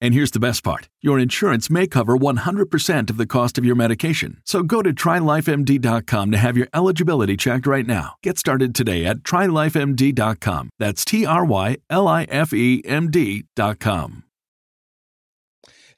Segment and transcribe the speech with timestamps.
[0.00, 3.74] And here's the best part your insurance may cover 100% of the cost of your
[3.76, 4.40] medication.
[4.44, 8.14] So go to trylifemd.com to have your eligibility checked right now.
[8.22, 10.70] Get started today at trylifemd.com.
[10.78, 14.24] That's T R Y L I F E M D.com.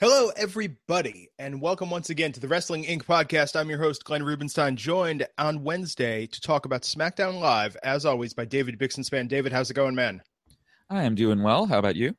[0.00, 3.02] Hello, everybody, and welcome once again to the Wrestling Inc.
[3.02, 3.54] podcast.
[3.54, 8.32] I'm your host, Glenn Rubenstein, joined on Wednesday to talk about SmackDown Live, as always,
[8.32, 9.28] by David Bixenspan.
[9.28, 10.22] David, how's it going, man?
[10.88, 11.66] I am doing well.
[11.66, 12.14] How about you?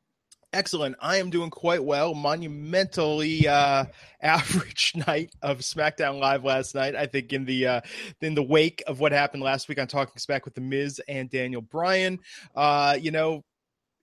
[0.54, 0.98] Excellent.
[1.00, 2.14] I am doing quite well.
[2.14, 3.86] Monumentally uh,
[4.22, 6.94] average night of SmackDown Live last night.
[6.94, 7.82] I think in the uh,
[8.20, 11.30] in the wake of what happened last week on Talking Smack with the Miz and
[11.30, 12.20] Daniel Bryan,
[12.54, 13.46] uh, you know,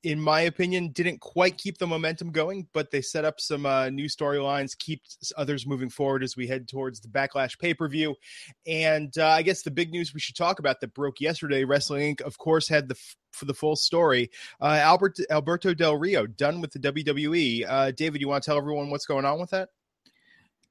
[0.04, 3.90] in my opinion, didn't quite keep the momentum going, but they set up some uh,
[3.90, 5.02] new storylines, keep
[5.36, 8.14] others moving forward as we head towards the Backlash pay per view.
[8.66, 12.16] And uh, I guess the big news we should talk about that broke yesterday, Wrestling
[12.16, 12.22] Inc.
[12.22, 12.96] of course had the
[13.38, 14.30] for the full story.
[14.60, 17.64] Uh, Albert Alberto Del Rio done with the WWE.
[17.66, 19.70] Uh, David, you want to tell everyone what's going on with that?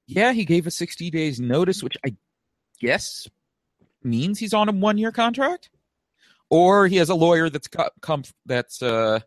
[0.05, 2.15] Yeah, he gave a 60 days notice, which I
[2.79, 3.27] guess
[4.03, 5.69] means he's on a one year contract
[6.49, 7.67] or he has a lawyer that's
[8.01, 9.19] com- that's uh,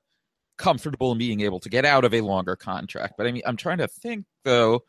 [0.56, 3.14] comfortable in being able to get out of a longer contract.
[3.16, 4.84] But I mean, I'm trying to think though.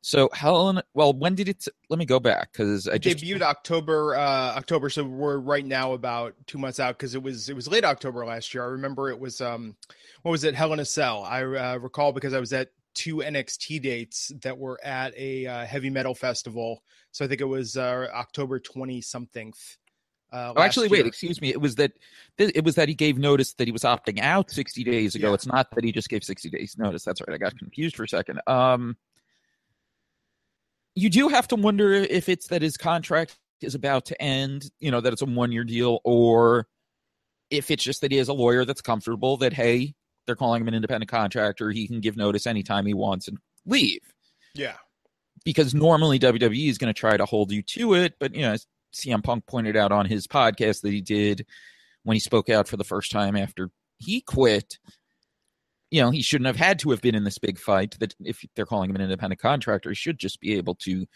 [0.00, 1.66] So Helen, well, when did it?
[1.90, 4.14] Let me go back because I just debuted October.
[4.14, 7.68] Uh, October, so we're right now about two months out because it was it was
[7.68, 8.62] late October last year.
[8.62, 9.76] I remember it was um,
[10.22, 10.54] what was it?
[10.54, 11.24] Hell in a Cell.
[11.24, 15.64] I uh, recall because I was at two NXT dates that were at a uh,
[15.64, 16.82] heavy metal festival.
[17.10, 19.52] So I think it was uh, October twenty something.
[20.30, 20.98] Uh, oh, actually, year.
[20.98, 21.48] wait, excuse me.
[21.48, 21.92] It was that
[22.36, 25.28] it was that he gave notice that he was opting out 60 days ago.
[25.28, 25.34] Yeah.
[25.34, 27.02] It's not that he just gave 60 days notice.
[27.02, 27.34] That's right.
[27.34, 28.40] I got confused for a second.
[28.46, 28.96] Um,
[30.98, 34.70] you do have to wonder if it's that his contract is about to end.
[34.80, 36.66] You know that it's a one year deal, or
[37.50, 39.94] if it's just that he has a lawyer that's comfortable that hey,
[40.26, 41.70] they're calling him an independent contractor.
[41.70, 44.00] He can give notice anytime he wants and leave.
[44.54, 44.74] Yeah.
[45.44, 48.56] Because normally WWE is going to try to hold you to it, but you know
[48.94, 51.46] CM Punk pointed out on his podcast that he did
[52.02, 54.78] when he spoke out for the first time after he quit.
[55.90, 57.96] You know, he shouldn't have had to have been in this big fight.
[58.00, 61.06] That if they're calling him an independent contractor, he should just be able to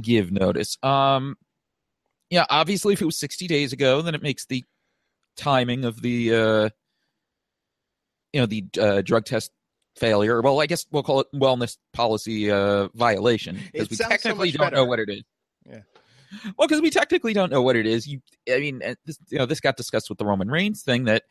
[0.00, 0.78] give notice.
[0.82, 1.36] Um,
[2.30, 4.64] yeah, obviously, if it was 60 days ago, then it makes the
[5.36, 6.68] timing of the, uh,
[8.32, 9.50] you know, the uh, drug test
[9.96, 10.40] failure.
[10.40, 14.66] Well, I guess we'll call it wellness policy uh, violation because we technically so don't
[14.66, 14.76] better.
[14.76, 15.22] know what it is.
[15.66, 15.80] Yeah
[16.56, 18.06] well, because we technically don't know what it is.
[18.06, 18.20] You,
[18.50, 21.24] I mean, this, you know, this got discussed with the Roman Reigns thing that,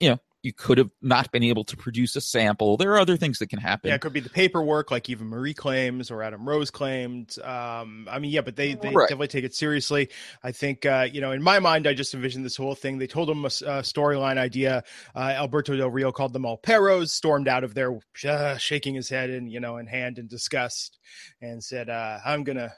[0.00, 2.76] you know, you could have not been able to produce a sample.
[2.76, 3.88] There are other things that can happen.
[3.88, 7.38] Yeah, it could be the paperwork, like Eva Marie claims or Adam Rose claimed.
[7.38, 9.08] Um, I mean, yeah, but they, they right.
[9.08, 10.08] definitely take it seriously.
[10.42, 12.98] I think, uh, you know, in my mind, I just envisioned this whole thing.
[12.98, 14.82] They told him a, a storyline idea.
[15.14, 19.08] Uh, Alberto Del Rio called them all perros, stormed out of there, uh, shaking his
[19.08, 20.98] head and, you know, in hand in disgust,
[21.40, 22.72] and said, uh, I'm going to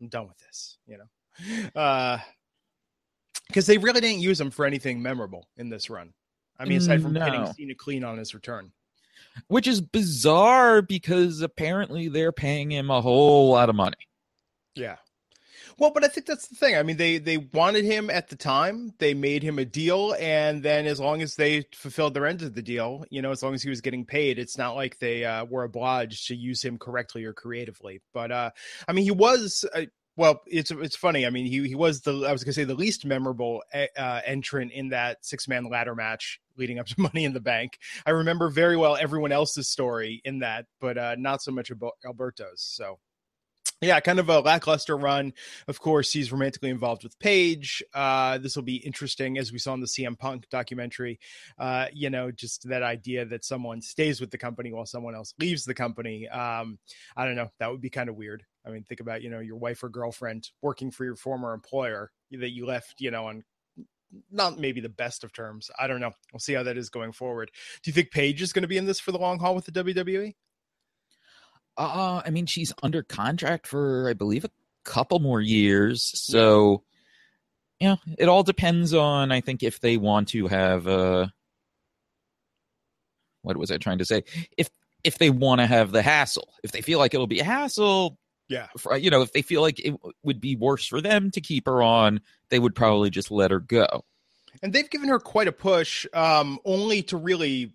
[0.00, 1.80] I'm done with this, you know.
[1.80, 2.18] Uh
[3.48, 6.12] because they really didn't use him for anything memorable in this run.
[6.58, 7.24] I mean, aside from no.
[7.24, 8.72] getting Cena clean on his return.
[9.48, 13.96] Which is bizarre because apparently they're paying him a whole lot of money.
[14.76, 14.96] Yeah.
[15.78, 16.76] Well, but I think that's the thing.
[16.76, 18.92] I mean, they they wanted him at the time.
[18.98, 22.54] They made him a deal, and then as long as they fulfilled their end of
[22.54, 25.24] the deal, you know, as long as he was getting paid, it's not like they
[25.24, 28.00] uh, were obliged to use him correctly or creatively.
[28.12, 28.50] But uh,
[28.86, 29.64] I mean, he was.
[29.74, 29.86] Uh,
[30.16, 31.26] well, it's it's funny.
[31.26, 34.72] I mean, he he was the I was gonna say the least memorable uh, entrant
[34.72, 37.78] in that six man ladder match leading up to Money in the Bank.
[38.06, 41.94] I remember very well everyone else's story in that, but uh, not so much about
[42.04, 42.62] Alberto's.
[42.62, 42.98] So
[43.80, 45.32] yeah, kind of a lackluster run.
[45.68, 47.82] Of course, he's romantically involved with Paige.
[47.92, 51.18] Uh, this will be interesting, as we saw in the CM Punk documentary.
[51.58, 55.34] Uh, you know, just that idea that someone stays with the company while someone else
[55.38, 56.28] leaves the company.
[56.28, 56.78] Um,
[57.16, 57.50] I don't know.
[57.58, 58.44] That would be kind of weird.
[58.66, 62.10] I mean, think about you know your wife or girlfriend working for your former employer
[62.32, 63.44] that you left, you know, on
[64.30, 65.70] not maybe the best of terms.
[65.78, 66.12] I don't know.
[66.32, 67.50] We'll see how that is going forward.
[67.82, 69.66] Do you think Paige is going to be in this for the long haul with
[69.66, 70.34] the WWE?
[71.76, 74.50] Uh, I mean, she's under contract for, I believe, a
[74.84, 76.12] couple more years.
[76.14, 76.84] So,
[77.80, 81.26] yeah, it all depends on, I think, if they want to have, uh,
[83.42, 84.22] what was I trying to say?
[84.56, 84.70] If,
[85.02, 88.18] if they want to have the hassle, if they feel like it'll be a hassle,
[88.48, 91.40] yeah, for, you know, if they feel like it would be worse for them to
[91.40, 92.20] keep her on,
[92.50, 94.04] they would probably just let her go.
[94.62, 97.74] And they've given her quite a push, um, only to really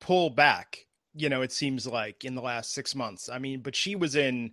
[0.00, 3.28] pull back you know, it seems like in the last six months.
[3.28, 4.52] I mean, but she was in,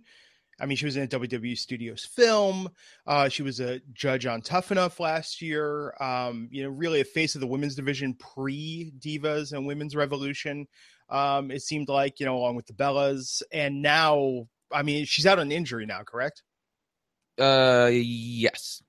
[0.60, 2.68] I mean, she was in a WWE Studios film.
[3.06, 5.94] Uh, she was a judge on Tough Enough last year.
[6.00, 10.66] Um, you know, really a face of the women's division pre Divas and Women's Revolution.
[11.08, 13.42] Um, it seemed like, you know, along with the Bellas.
[13.52, 16.42] And now, I mean, she's out on injury now, correct?
[17.38, 18.82] Uh, yes.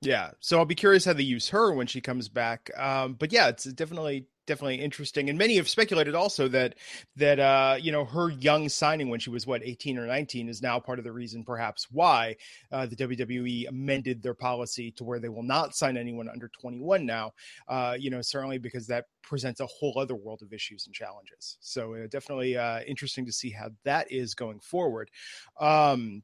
[0.00, 0.30] Yeah.
[0.40, 2.70] So I'll be curious how they use her when she comes back.
[2.76, 5.28] Um, but yeah, it's definitely definitely interesting.
[5.28, 6.74] And many have speculated also that
[7.16, 10.62] that uh, you know her young signing when she was what 18 or 19 is
[10.62, 12.36] now part of the reason perhaps why
[12.72, 17.06] uh, the WWE amended their policy to where they will not sign anyone under 21
[17.06, 17.32] now.
[17.68, 21.56] Uh, you know certainly because that presents a whole other world of issues and challenges.
[21.60, 25.10] So uh, definitely uh, interesting to see how that is going forward.
[25.58, 26.22] Um,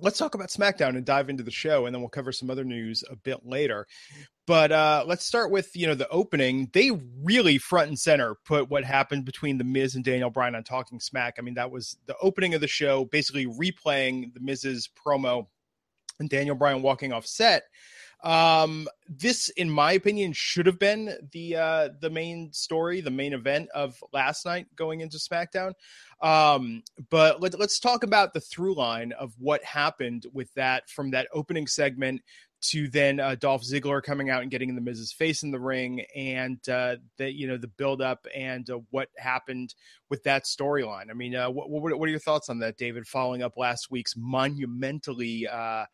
[0.00, 2.64] let's talk about SmackDown and dive into the show, and then we'll cover some other
[2.64, 3.86] news a bit later.
[4.46, 6.70] But uh, let's start with you know the opening.
[6.72, 6.90] They
[7.22, 11.00] really front and center put what happened between the Miz and Daniel Bryan on Talking
[11.00, 11.36] Smack.
[11.38, 15.46] I mean that was the opening of the show, basically replaying the Miz's promo
[16.20, 17.64] and Daniel Bryan walking off set.
[18.24, 23.34] Um, this, in my opinion, should have been the uh, the main story, the main
[23.34, 25.72] event of last night going into SmackDown.
[26.22, 31.10] Um, but let, let's talk about the through line of what happened with that from
[31.10, 32.22] that opening segment
[32.64, 35.60] to then uh, Dolph Ziggler coming out and getting in the Miz's face in the
[35.60, 39.74] ring, and uh, the you know the build up and uh, what happened
[40.08, 41.10] with that storyline.
[41.10, 43.06] I mean, uh, what, what, what are your thoughts on that, David?
[43.06, 45.84] Following up last week's monumentally, uh,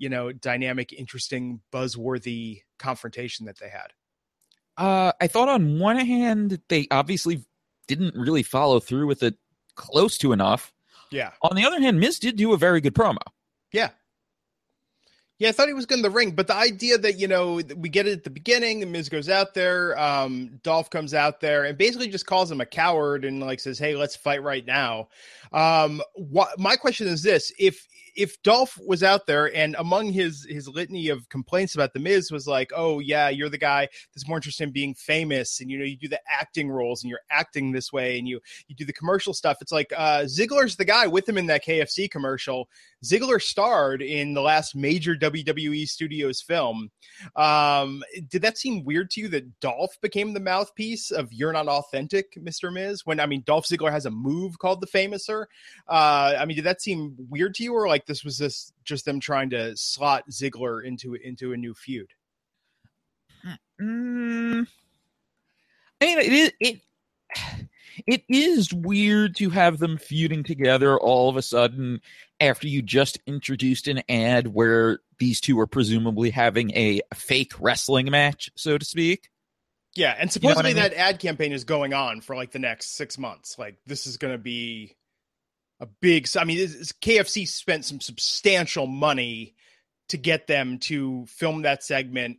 [0.00, 3.92] you know, dynamic, interesting, buzzworthy confrontation that they had.
[4.76, 7.44] Uh, I thought on one hand they obviously
[7.86, 9.34] didn't really follow through with it
[9.74, 10.72] close to enough.
[11.10, 11.32] Yeah.
[11.42, 13.18] On the other hand, Miz did do a very good promo.
[13.72, 13.90] Yeah.
[15.38, 17.62] Yeah, I thought he was good in the ring, but the idea that you know
[17.76, 21.40] we get it at the beginning, the Miz goes out there, um, Dolph comes out
[21.40, 24.66] there, and basically just calls him a coward and like says, "Hey, let's fight right
[24.66, 25.08] now."
[25.50, 27.88] Um, what my question is this: if
[28.20, 32.30] if Dolph was out there and among his his litany of complaints about the Miz
[32.30, 35.78] was like, "Oh yeah, you're the guy that's more interested in being famous, and you
[35.78, 38.38] know you do the acting roles and you're acting this way, and you
[38.68, 41.64] you do the commercial stuff." It's like uh, Ziggler's the guy with him in that
[41.64, 42.68] KFC commercial.
[43.02, 46.90] Ziggler starred in the last major WWE Studios film.
[47.36, 51.68] Um, did that seem weird to you that Dolph became the mouthpiece of "You're not
[51.68, 53.06] authentic, Mister Miz"?
[53.06, 55.46] When I mean, Dolph Ziggler has a move called the Famouser.
[55.88, 59.04] Uh, I mean, did that seem weird to you, or like this was just just
[59.04, 62.10] them trying to slot Ziggler into into a new feud?
[63.80, 64.66] Mm,
[66.00, 66.80] I mean, it is it.
[68.06, 72.00] It is weird to have them feuding together all of a sudden
[72.40, 78.10] after you just introduced an ad where these two are presumably having a fake wrestling
[78.10, 79.28] match, so to speak.
[79.96, 80.92] Yeah, and supposedly you know I mean?
[80.92, 83.58] that ad campaign is going on for like the next six months.
[83.58, 84.96] Like this is going to be
[85.80, 86.28] a big.
[86.36, 89.54] I mean, KFC spent some substantial money
[90.08, 92.38] to get them to film that segment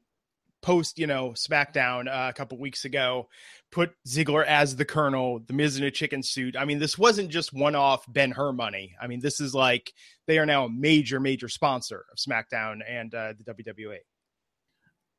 [0.62, 3.28] post, you know, SmackDown uh, a couple weeks ago.
[3.72, 6.56] Put Ziggler as the Colonel, the Miz in a chicken suit.
[6.58, 8.96] I mean, this wasn't just one-off Ben Hur money.
[9.02, 9.94] I mean, this is like
[10.28, 13.98] they are now a major, major sponsor of SmackDown and uh, the WWE.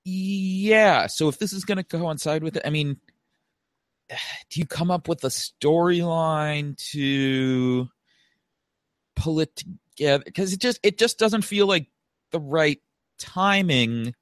[0.04, 1.06] Yeah.
[1.06, 2.98] So if this is going to coincide with it, I mean,
[4.50, 7.88] do you come up with a storyline to
[9.22, 9.62] pull it
[9.96, 11.86] together because it just it just doesn't feel like
[12.30, 12.80] the right
[13.18, 14.14] timing.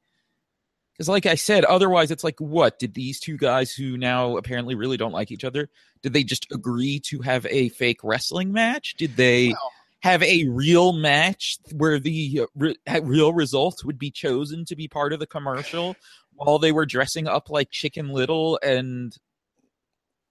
[0.93, 4.75] Because like i said otherwise it's like what did these two guys who now apparently
[4.75, 5.71] really don't like each other
[6.03, 8.95] did they just agree to have a fake wrestling match?
[8.97, 14.11] Did they well, have a real match where the uh, re- real results would be
[14.11, 15.97] chosen to be part of the commercial
[16.33, 19.17] while they were dressing up like chicken little and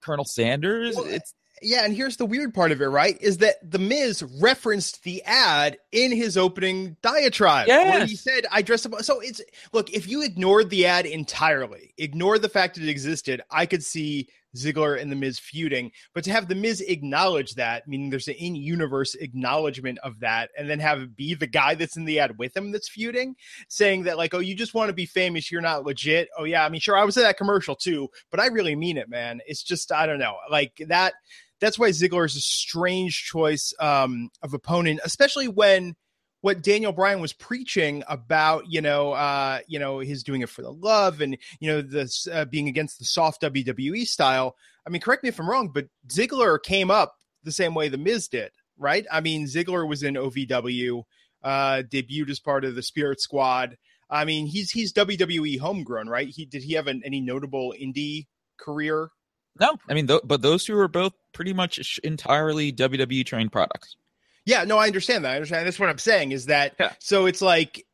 [0.02, 0.96] colonel sanders?
[0.96, 3.18] Well, it's yeah, and here's the weird part of it, right?
[3.22, 7.94] Is that the Miz referenced the ad in his opening diatribe yes.
[7.94, 11.94] where he said, "I dress up." So it's look, if you ignored the ad entirely,
[11.98, 16.24] ignore the fact that it existed, I could see Ziggler and The Miz feuding, but
[16.24, 20.70] to have The Miz acknowledge that, meaning there's an in universe acknowledgement of that, and
[20.70, 23.36] then have be the guy that's in the ad with him that's feuding,
[23.68, 26.30] saying that, like, oh, you just want to be famous, you're not legit.
[26.38, 28.98] Oh, yeah, I mean, sure, I was in that commercial too, but I really mean
[28.98, 29.42] it, man.
[29.46, 31.14] It's just, I don't know, like that.
[31.62, 35.96] That's why Ziggler is a strange choice um, of opponent, especially when
[36.42, 40.62] what Daniel Bryan was preaching about, you know, uh, you know, his doing it for
[40.62, 44.56] the love and you know this uh, being against the soft WWE style.
[44.86, 47.98] I mean, correct me if I'm wrong, but Ziggler came up the same way the
[47.98, 49.06] Miz did, right?
[49.12, 51.04] I mean, Ziggler was in OVW,
[51.44, 53.78] uh, debuted as part of the Spirit Squad.
[54.10, 56.28] I mean, he's he's WWE homegrown, right?
[56.28, 58.28] He did he have an, any notable indie
[58.58, 59.10] career?
[59.60, 63.98] No, I mean, th- but those two were both pretty much entirely WWE trained products.
[64.50, 65.34] Yeah, no, I understand that.
[65.34, 65.68] I understand.
[65.68, 66.94] That's what I'm saying is that yeah.
[66.98, 67.86] so it's like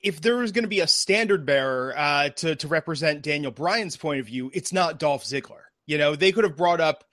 [0.00, 3.96] if there was going to be a standard bearer uh, to to represent Daniel Bryan's
[3.96, 5.62] point of view, it's not Dolph Ziggler.
[5.86, 7.04] You know, they could have brought up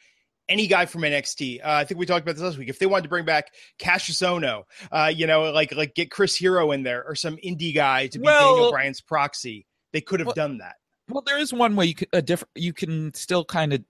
[0.50, 1.60] any guy from NXT.
[1.60, 2.68] Uh, I think we talked about this last week.
[2.68, 6.36] If they wanted to bring back Kassius Ohno, uh, you know, like like get Chris
[6.36, 10.20] Hero in there or some indie guy to be well, Daniel Bryan's proxy, they could
[10.20, 10.78] have well, done that.
[11.08, 12.50] Well, there is one way you could a different.
[12.56, 13.84] You can still kind of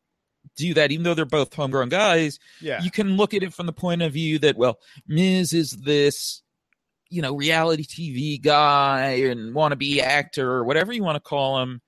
[0.56, 2.39] do that, even though they're both homegrown guys.
[2.62, 2.82] Yeah.
[2.82, 6.41] You can look at it from the point of view that, well, Miz is this,
[7.10, 11.82] you know, reality TV guy and wannabe actor or whatever you want to call him.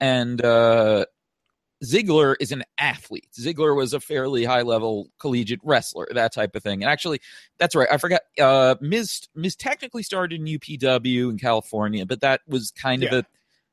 [0.00, 1.06] And uh,
[1.82, 3.28] Ziggler is an athlete.
[3.38, 6.82] Ziggler was a fairly high level collegiate wrestler, that type of thing.
[6.82, 7.20] And actually,
[7.58, 7.88] that's right.
[7.90, 8.22] I forgot.
[8.40, 13.08] Uh, Miz Miz technically started in UPW in California, but that was kind yeah.
[13.08, 13.26] of a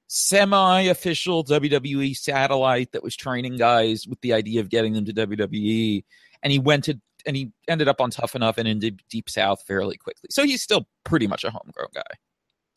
[0.09, 6.03] semi-official WWE satellite that was training guys with the idea of getting them to WWE,
[6.43, 9.61] and he went to and he ended up on Tough Enough and in Deep, South
[9.67, 10.29] fairly quickly.
[10.31, 12.15] So he's still pretty much a homegrown guy.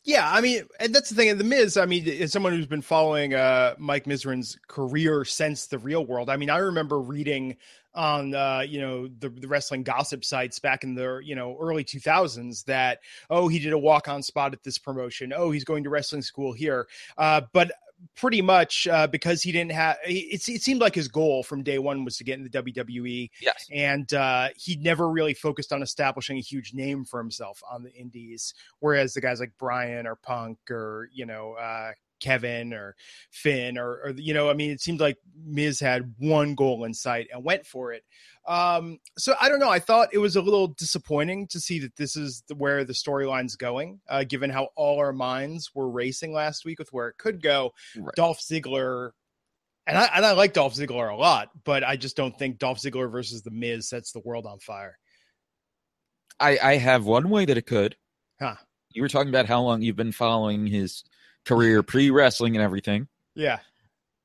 [0.05, 1.29] Yeah, I mean, and that's the thing.
[1.29, 5.67] And the Miz, I mean, as someone who's been following uh, Mike Mizanin's career since
[5.67, 7.57] the real world, I mean, I remember reading
[7.95, 11.85] on uh, you know the, the wrestling gossip sites back in the you know early
[11.85, 15.85] 2000s that oh he did a walk on spot at this promotion oh he's going
[15.85, 16.87] to wrestling school here
[17.19, 17.73] uh, but
[18.17, 21.79] pretty much uh, because he didn't have it, it seemed like his goal from day
[21.79, 23.31] one was to get in the WWE.
[23.41, 23.67] Yes.
[23.73, 27.93] And uh, he never really focused on establishing a huge name for himself on the
[27.93, 28.55] indies.
[28.81, 32.95] Whereas the guys like Brian or Punk or, you know, uh, Kevin or
[33.31, 36.95] Finn or, or, you know, I mean, it seemed like Miz had one goal in
[36.95, 38.05] sight and went for it.
[38.47, 39.71] Um, so I don't know.
[39.71, 42.93] I thought it was a little disappointing to see that this is the, where the
[42.93, 47.19] storyline's going, uh, given how all our minds were racing last week with where it
[47.19, 47.73] could go.
[47.97, 48.15] Right.
[48.17, 49.11] Dolph Ziggler,
[49.87, 52.79] and I, and I like Dolph Ziggler a lot, but I just don't think Dolph
[52.79, 54.99] Ziggler versus The Miz sets the world on fire.
[56.41, 57.97] I, I have one way that it could.
[58.41, 58.57] Huh.
[58.91, 61.05] You were talking about how long you've been following his
[61.47, 63.09] career pre wrestling and everything.
[63.35, 63.59] Yeah.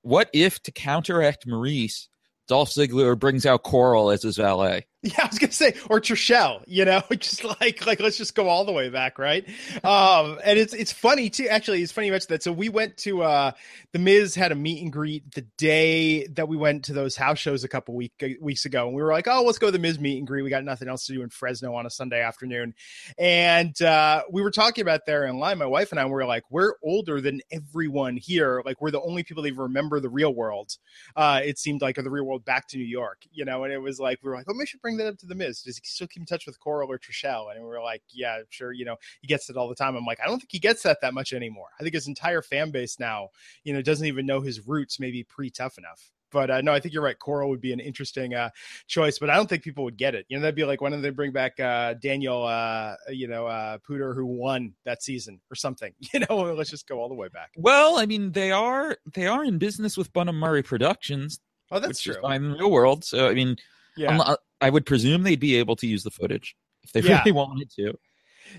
[0.01, 2.07] What if to counteract Maryse,
[2.47, 4.85] Dolph Ziggler brings out Coral as his valet?
[5.17, 8.49] Yeah, I was gonna say, or Trishelle, you know, just like like let's just go
[8.49, 9.47] all the way back, right?
[9.83, 11.47] Um, and it's it's funny too.
[11.47, 12.43] Actually, it's funny you mentioned that.
[12.43, 13.51] So we went to uh
[13.93, 17.39] the Miz had a meet and greet the day that we went to those house
[17.39, 18.11] shows a couple week
[18.41, 20.41] weeks ago, and we were like, oh, let's go to the Miz meet and greet.
[20.41, 22.73] We got nothing else to do in Fresno on a Sunday afternoon,
[23.17, 25.57] and uh, we were talking about there in line.
[25.57, 28.61] My wife and I were like, we're older than everyone here.
[28.65, 30.77] Like we're the only people that remember the real world.
[31.15, 33.71] Uh, it seemed like or the real world back to New York, you know, and
[33.71, 35.61] it was like we were like, oh, we should bring that up to the Miz?
[35.61, 37.53] Does he still keep in touch with Coral or Trishelle?
[37.53, 38.71] And we are like, yeah, sure.
[38.71, 39.95] You know, he gets it all the time.
[39.95, 41.67] I'm like, I don't think he gets that that much anymore.
[41.79, 43.29] I think his entire fan base now,
[43.63, 44.99] you know, doesn't even know his roots.
[44.99, 46.11] Maybe pre tough enough.
[46.31, 47.17] But uh, no, I think you're right.
[47.17, 48.49] Coral would be an interesting uh,
[48.87, 50.25] choice, but I don't think people would get it.
[50.29, 53.77] You know, that'd be like when they bring back uh, Daniel, uh, you know, uh,
[53.79, 55.93] Puder who won that season or something.
[56.13, 57.51] You know, let's just go all the way back.
[57.57, 61.39] Well, I mean, they are they are in business with Bunim Murray Productions.
[61.69, 62.15] Oh, that's true.
[62.31, 63.03] in the real world.
[63.03, 63.57] So I mean,
[63.97, 64.35] yeah.
[64.61, 67.19] I would presume they'd be able to use the footage if they yeah.
[67.19, 67.93] really wanted to.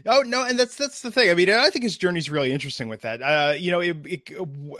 [0.06, 1.30] Oh no, and that's that's the thing.
[1.30, 3.22] I mean, I think his journey is really interesting with that.
[3.22, 4.30] Uh, you know, it, it,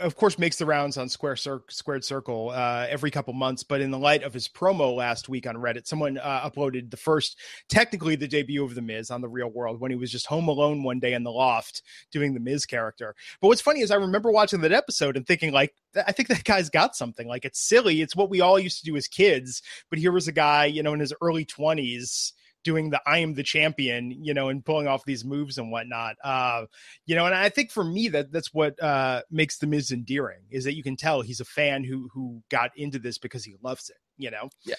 [0.01, 3.63] of course makes the rounds on Square Cir- Squared Circle uh, every couple months.
[3.63, 6.97] But in the light of his promo last week on Reddit, someone uh, uploaded the
[6.97, 7.37] first,
[7.69, 10.47] technically the debut of the Miz on the Real World when he was just home
[10.47, 13.15] alone one day in the loft doing the Miz character.
[13.41, 16.43] But what's funny is I remember watching that episode and thinking like, I think that
[16.43, 17.27] guy's got something.
[17.27, 18.01] Like it's silly.
[18.01, 19.61] It's what we all used to do as kids.
[19.89, 23.33] But here was a guy, you know, in his early twenties doing the I am
[23.33, 26.15] the champion, you know, and pulling off these moves and whatnot.
[26.23, 26.65] Uh,
[27.05, 30.41] you know, and I think for me that that's what uh, makes the Miz endearing
[30.49, 33.55] is that you can tell he's a fan who who got into this because he
[33.61, 33.97] loves it.
[34.17, 34.49] You know.
[34.63, 34.75] Yeah.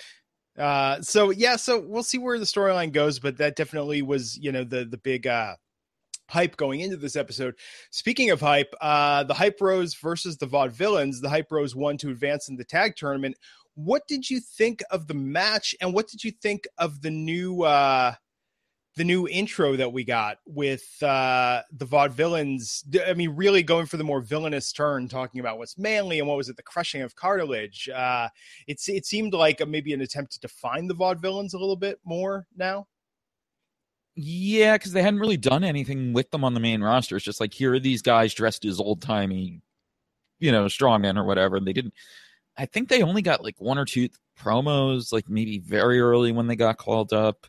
[0.58, 4.52] Uh, so yeah, so we'll see where the storyline goes, but that definitely was, you
[4.52, 5.54] know, the the big uh
[6.30, 7.56] hype going into this episode.
[7.90, 11.20] Speaking of hype, uh, the Hype Bros versus the Vaudevillains.
[11.20, 13.36] The Hype Bros won to advance in the tag tournament.
[13.84, 17.62] What did you think of the match, and what did you think of the new
[17.62, 18.14] uh,
[18.96, 22.84] the new intro that we got with uh, the Vaudevillains?
[23.08, 26.36] I mean, really going for the more villainous turn, talking about what's manly and what
[26.36, 27.88] was it, the crushing of cartilage.
[27.88, 28.28] Uh,
[28.66, 31.98] it's it seemed like a, maybe an attempt to define the Vaudevillains a little bit
[32.04, 32.86] more now.
[34.16, 37.16] Yeah, because they hadn't really done anything with them on the main roster.
[37.16, 39.62] It's just like here are these guys dressed as old timey,
[40.38, 41.56] you know, strongmen or whatever.
[41.56, 41.94] And they didn't.
[42.56, 46.46] I think they only got like one or two promos, like maybe very early when
[46.46, 47.46] they got called up.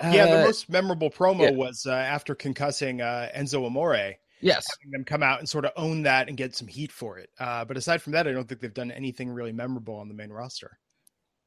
[0.00, 1.50] Yeah, the uh, most memorable promo yeah.
[1.50, 4.14] was uh, after concussing uh, Enzo Amore.
[4.40, 7.18] Yes, having them come out and sort of own that and get some heat for
[7.18, 7.30] it.
[7.40, 10.14] Uh, but aside from that, I don't think they've done anything really memorable on the
[10.14, 10.78] main roster.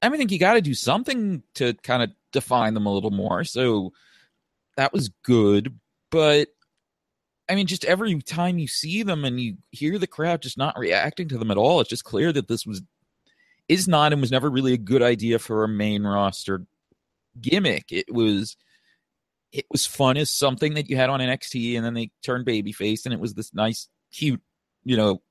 [0.02, 2.94] I mean, I think you got to do something to kind of define them a
[2.94, 3.44] little more.
[3.46, 3.94] So
[4.76, 6.50] that was good, but
[7.51, 10.77] I mean, just every time you see them and you hear the crowd just not
[10.77, 12.81] reacting to them at all, it's just clear that this was
[13.67, 16.65] is not and was never really a good idea for a main roster
[17.41, 17.91] gimmick.
[17.91, 18.55] It was
[19.51, 23.03] it was fun as something that you had on NXT, and then they turned babyface,
[23.03, 24.41] and it was this nice, cute,
[24.86, 25.22] you know,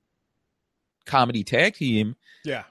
[1.06, 2.16] comedy tag team.
[2.44, 2.64] Yeah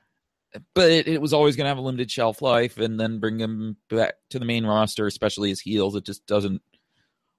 [0.73, 3.39] but it, it was always going to have a limited shelf life, and then bring
[3.39, 5.95] him back to the main roster, especially as heels.
[5.95, 6.61] It just doesn't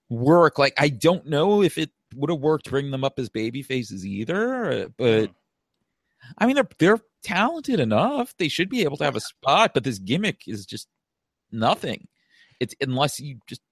[0.08, 0.58] work.
[0.58, 3.62] Like I don't know if it would have worked to bring them up as baby
[3.62, 5.30] faces either, but.
[6.36, 8.34] I mean they're they're talented enough.
[8.36, 10.86] They should be able to have a spot, but this gimmick is just
[11.50, 12.08] nothing.
[12.60, 13.62] It's unless you just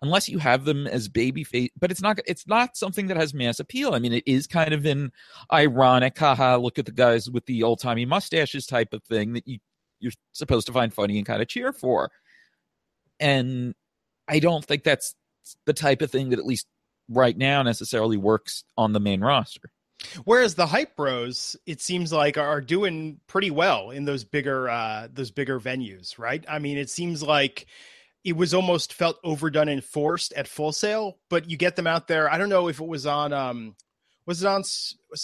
[0.00, 3.32] unless you have them as baby face but it's not it's not something that has
[3.32, 5.12] mass appeal i mean it is kind of an
[5.52, 9.46] ironic haha look at the guys with the old timey mustaches type of thing that
[9.46, 9.58] you
[10.00, 12.10] you're supposed to find funny and kind of cheer for
[13.20, 13.74] and
[14.26, 15.14] i don't think that's
[15.66, 16.66] the type of thing that at least
[17.08, 19.70] right now necessarily works on the main roster
[20.24, 25.08] Whereas the hype bros, it seems like are doing pretty well in those bigger uh
[25.12, 26.44] those bigger venues, right?
[26.48, 27.66] I mean, it seems like
[28.24, 32.06] it was almost felt overdone and forced at Full Sail, but you get them out
[32.06, 32.30] there.
[32.30, 33.76] I don't know if it was on um
[34.24, 34.62] was it on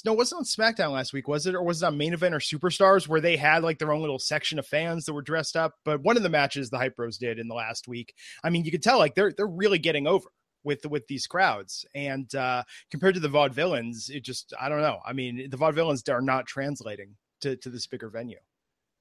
[0.04, 2.34] no was it on SmackDown last week was it or was it on Main Event
[2.34, 5.56] or Superstars where they had like their own little section of fans that were dressed
[5.56, 5.74] up?
[5.84, 8.64] But one of the matches the Hype Bros did in the last week, I mean,
[8.64, 10.28] you could tell like they're they're really getting over
[10.64, 11.84] with with these crowds.
[11.94, 15.00] And uh compared to the Vaudevillains, it just I don't know.
[15.06, 18.38] I mean, the Vaudevillains are not translating to to this bigger venue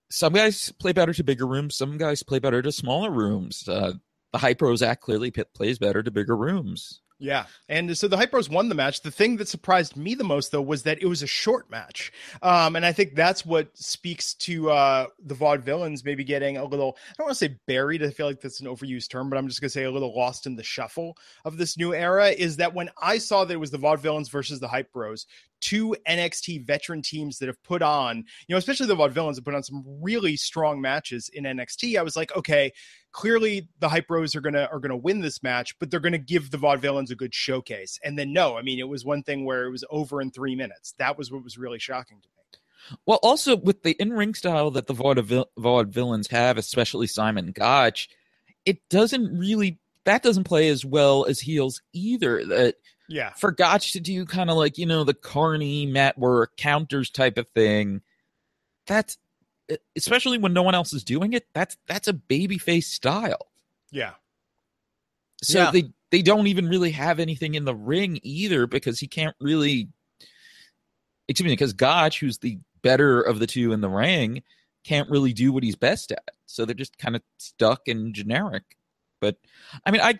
[0.10, 1.76] some guys play better to bigger rooms.
[1.76, 3.68] Some guys play better to smaller rooms.
[3.68, 3.94] Uh,
[4.32, 7.02] the Hype Bros Act clearly plays better to bigger rooms.
[7.20, 7.46] Yeah.
[7.68, 9.02] And so the Hype Bros won the match.
[9.02, 12.12] The thing that surprised me the most, though, was that it was a short match.
[12.44, 16.96] Um, and I think that's what speaks to uh, the Vaudevillains maybe getting a little,
[17.10, 18.04] I don't want to say buried.
[18.04, 20.16] I feel like that's an overused term, but I'm just going to say a little
[20.16, 22.30] lost in the shuffle of this new era.
[22.30, 25.26] Is that when I saw that it was the Vaudevillains versus the Hype Bros,
[25.62, 29.56] two NXT veteran teams that have put on, you know, especially the Vaudevillains have put
[29.56, 31.98] on some really strong matches in NXT.
[31.98, 32.72] I was like, okay,
[33.12, 36.52] clearly the hype bros are gonna are gonna win this match, but they're gonna give
[36.52, 38.00] the vaudevillains a good showcase.
[38.04, 40.56] And then no, I mean it was one thing where it was over in three
[40.56, 40.94] minutes.
[41.00, 42.38] That was what was really shocking to me.
[43.06, 48.10] Well, also with the in-ring style that the vaudeville, vaudevillains have, especially Simon Gotch,
[48.66, 52.46] it doesn't really that doesn't play as well as heels either.
[52.46, 52.76] That
[53.08, 57.10] yeah, for Gotch to do kind of like you know the carny mat work counters
[57.10, 58.02] type of thing,
[58.86, 59.18] that's
[59.96, 63.48] especially when no one else is doing it, that's that's a babyface style.
[63.92, 64.14] Yeah.
[65.44, 65.72] So yeah.
[65.72, 69.90] they they don't even really have anything in the ring either because he can't really
[71.28, 74.44] excuse me, because Gotch, who's the better of the two in the ring,
[74.84, 76.30] can't really do what he's best at.
[76.46, 78.64] So they're just kind of stuck and generic.
[79.20, 79.38] But
[79.86, 80.20] I mean, I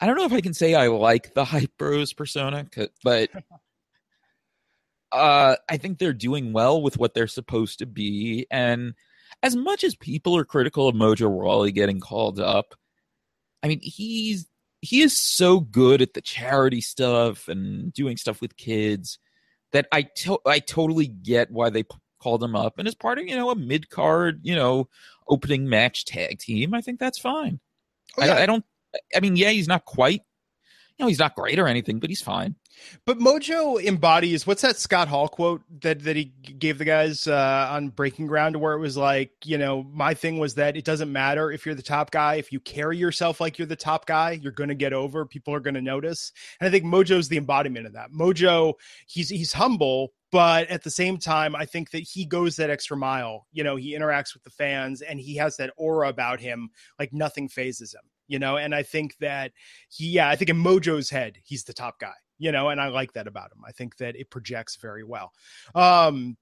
[0.00, 2.66] I don't know if I can say I like the hype bros persona,
[3.02, 3.30] but
[5.12, 8.46] uh, I think they're doing well with what they're supposed to be.
[8.50, 8.94] And
[9.42, 12.74] as much as people are critical of Mojo Rawley getting called up,
[13.62, 14.46] I mean, he's
[14.80, 19.18] he is so good at the charity stuff and doing stuff with kids
[19.72, 22.78] that I to- I totally get why they p- called him up.
[22.78, 24.88] And as part of you know a mid card you know
[25.28, 27.60] opening match tag team, I think that's fine.
[28.18, 28.34] Oh, yeah.
[28.34, 28.64] I, I don't.
[29.14, 30.22] I mean, yeah, he's not quite
[30.98, 32.54] you know, he's not great or anything, but he's fine.
[33.04, 37.68] But Mojo embodies what's that Scott Hall quote that that he gave the guys uh,
[37.70, 41.10] on Breaking Ground, where it was like, you know, my thing was that it doesn't
[41.10, 44.32] matter if you're the top guy, if you carry yourself like you're the top guy,
[44.32, 45.24] you're going to get over.
[45.24, 48.12] People are going to notice, and I think Mojo's the embodiment of that.
[48.12, 48.74] Mojo,
[49.06, 52.96] he's he's humble, but at the same time, I think that he goes that extra
[52.96, 53.46] mile.
[53.52, 57.12] You know, he interacts with the fans, and he has that aura about him, like
[57.12, 59.52] nothing phases him you know, and I think that
[59.88, 62.88] he, yeah, I think in Mojo's head, he's the top guy, you know, and I
[62.88, 63.62] like that about him.
[63.66, 65.32] I think that it projects very well.
[65.74, 66.36] Um,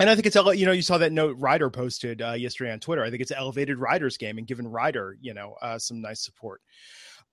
[0.00, 2.80] and I think it's you know you saw that note Ryder posted uh, yesterday on
[2.80, 3.04] Twitter.
[3.04, 6.60] I think it's elevated Ryder's game and given Ryder you know uh, some nice support.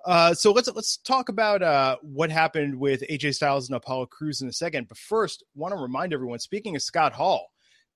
[0.06, 4.42] Uh, so let's let's talk about uh, what happened with AJ Styles and Apollo Crews
[4.42, 4.88] in a second.
[4.88, 6.40] But first, want to remind everyone.
[6.40, 7.48] Speaking of Scott Hall,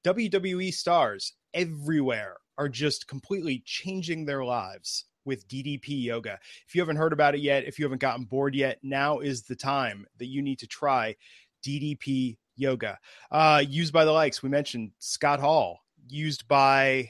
[0.04, 6.40] WWE stars everywhere are just completely changing their lives with DDP Yoga.
[6.68, 9.44] If you haven't heard about it yet, if you haven't gotten bored yet, now is
[9.44, 11.16] the time that you need to try
[11.66, 12.98] DDP Yoga.
[13.32, 17.10] Uh, used by the likes we mentioned Scott Hall, used by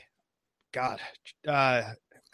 [0.72, 1.00] God,
[1.48, 1.84] uh,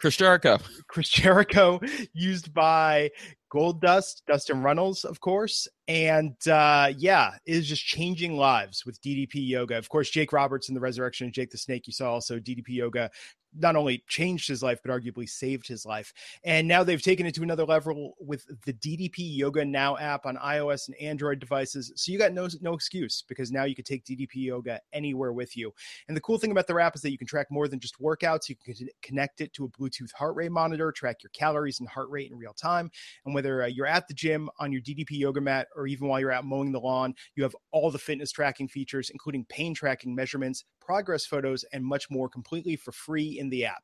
[0.02, 0.58] Chris Jericho.
[0.88, 1.80] Chris Jericho,
[2.14, 3.12] used by
[3.54, 5.68] Goldust, Dustin Runnels, of course.
[5.88, 9.78] And uh, yeah, it is just changing lives with DDP Yoga.
[9.78, 11.86] Of course, Jake Roberts in the Resurrection of Jake the Snake.
[11.86, 13.12] You saw also DDP Yoga
[13.58, 16.14] not only changed his life, but arguably saved his life.
[16.44, 20.38] And now they've taken it to another level with the DDP Yoga Now app on
[20.38, 21.92] iOS and Android devices.
[21.96, 25.58] So you got no no excuse because now you can take DDP Yoga anywhere with
[25.58, 25.74] you.
[26.08, 28.00] And the cool thing about their app is that you can track more than just
[28.00, 28.50] workouts.
[28.50, 32.10] You can connect it to a Bluetooth heart rate monitor, track your calories and heart
[32.10, 32.90] rate in real time.
[33.26, 36.20] And whether uh, you're at the gym on your DDP Yoga mat or even while
[36.20, 40.16] you're out mowing the lawn, you have all the fitness tracking features, including pain tracking
[40.16, 43.84] measurements, progress photos, and much more completely for free in the app.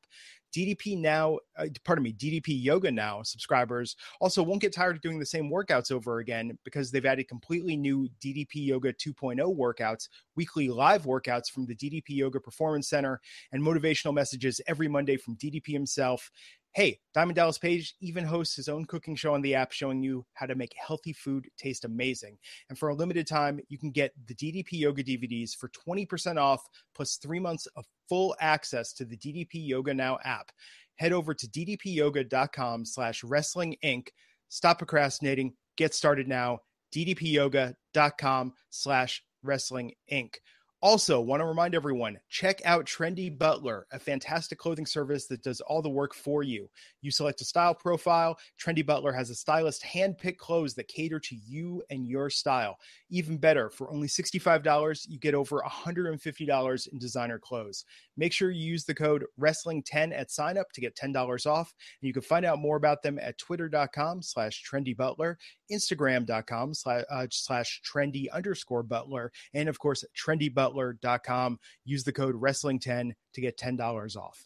[0.56, 5.20] DDP Now, uh, pardon me, DDP Yoga Now subscribers also won't get tired of doing
[5.20, 10.70] the same workouts over again because they've added completely new DDP Yoga 2.0 workouts, weekly
[10.70, 13.20] live workouts from the DDP Yoga Performance Center,
[13.52, 16.32] and motivational messages every Monday from DDP himself.
[16.78, 20.24] Hey, Diamond Dallas Page even hosts his own cooking show on the app showing you
[20.36, 22.38] how to make healthy food taste amazing.
[22.70, 26.62] And for a limited time, you can get the DDP Yoga DVDs for 20% off
[26.94, 30.52] plus three months of full access to the DDP Yoga Now app.
[30.98, 34.10] Head over to ddpyoga.com slash wrestling inc.
[34.50, 35.56] Stop procrastinating.
[35.78, 36.60] Get started now.
[36.96, 40.36] ddpyoga.com slash wrestling inc.
[40.82, 45.60] Also, want to remind everyone check out Trendy Butler, a fantastic clothing service that does
[45.62, 46.70] all the work for you.
[47.02, 48.38] You select a style profile.
[48.64, 52.78] Trendy Butler has a stylist hand-pick clothes that cater to you and your style.
[53.10, 57.84] Even better, for only $65, you get over $150 in designer clothes.
[58.18, 61.74] Make sure you use the code wrestling10 at sign up to get $10 off.
[62.02, 65.36] And you can find out more about them at twitter.com slash trendybutler,
[65.72, 71.60] instagram.com slash, uh, slash trendy underscore butler, and of course, trendybutler.com.
[71.86, 74.46] Use the code wrestling10 to get $10 off.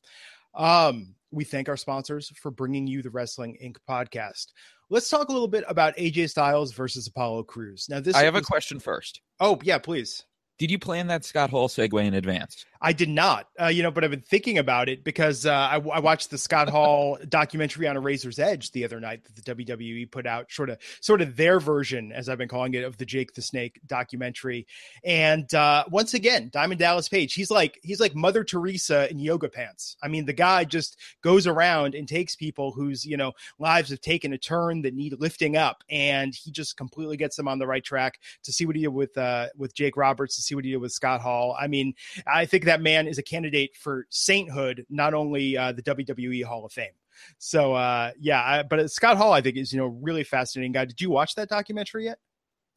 [0.53, 3.77] Um, we thank our sponsors for bringing you the Wrestling Inc.
[3.89, 4.47] podcast.
[4.89, 7.87] Let's talk a little bit about AJ Styles versus Apollo Crews.
[7.89, 9.21] Now, this I have a question first.
[9.39, 10.25] Oh, yeah, please.
[10.61, 12.67] Did you plan that Scott Hall segue in advance?
[12.83, 15.75] I did not, uh, you know, but I've been thinking about it because uh, I,
[15.75, 19.55] I, watched the Scott Hall documentary on a Razor's Edge the other night that the
[19.55, 22.97] WWE put out, sort of, sort of their version, as I've been calling it, of
[22.97, 24.65] the Jake the Snake documentary.
[25.03, 29.49] And uh, once again, Diamond Dallas Page, he's like he's like Mother Teresa in yoga
[29.49, 29.95] pants.
[30.01, 34.01] I mean, the guy just goes around and takes people whose you know lives have
[34.01, 37.67] taken a turn that need lifting up, and he just completely gets them on the
[37.67, 38.19] right track.
[38.43, 40.77] To see what he did with uh, with Jake Roberts, to see what he did
[40.77, 41.55] with Scott Hall.
[41.59, 41.93] I mean,
[42.27, 46.65] I think that man is a candidate for sainthood, not only uh, the WWE Hall
[46.65, 46.91] of Fame.
[47.37, 50.85] So uh, yeah, I, but Scott Hall, I think, is you know really fascinating guy.
[50.85, 52.17] Did you watch that documentary yet?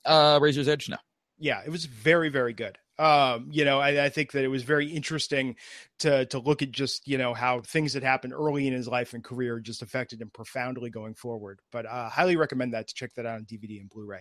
[0.04, 0.96] Uh, Razor's Edge, no.
[1.38, 2.78] Yeah, it was very very good.
[2.96, 5.56] Um, you know, I, I think that it was very interesting
[6.00, 9.14] to to look at just you know how things that happened early in his life
[9.14, 11.60] and career just affected him profoundly going forward.
[11.72, 14.20] But uh, highly recommend that to check that out on DVD and Blu-ray.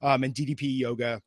[0.00, 1.20] Um, and DDP Yoga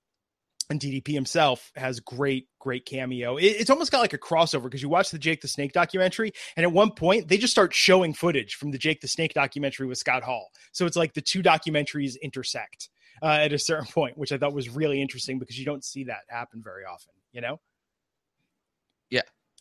[0.69, 3.37] and DDP himself has great, great cameo.
[3.37, 6.31] It, it's almost got like a crossover because you watch the Jake the Snake documentary,
[6.55, 9.87] and at one point they just start showing footage from the Jake the Snake documentary
[9.87, 10.49] with Scott Hall.
[10.71, 12.89] So it's like the two documentaries intersect
[13.21, 16.05] uh, at a certain point, which I thought was really interesting because you don't see
[16.05, 17.13] that happen very often.
[17.31, 17.59] You know?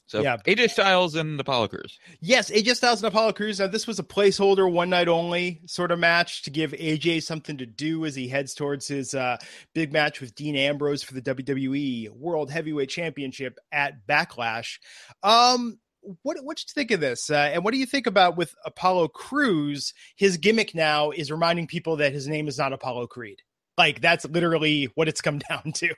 [0.08, 0.38] So yeah.
[0.38, 1.98] AJ Styles and Apollo Crews.
[2.20, 3.60] Yes, AJ Styles and Apollo Crews.
[3.60, 7.58] Now this was a placeholder, one night only sort of match to give AJ something
[7.58, 9.36] to do as he heads towards his uh,
[9.74, 14.78] big match with Dean Ambrose for the WWE World Heavyweight Championship at Backlash.
[15.22, 15.78] Um,
[16.22, 17.28] what what you think of this?
[17.28, 19.92] Uh, and what do you think about with Apollo Crews?
[20.16, 23.42] His gimmick now is reminding people that his name is not Apollo Creed.
[23.76, 25.94] Like that's literally what it's come down to.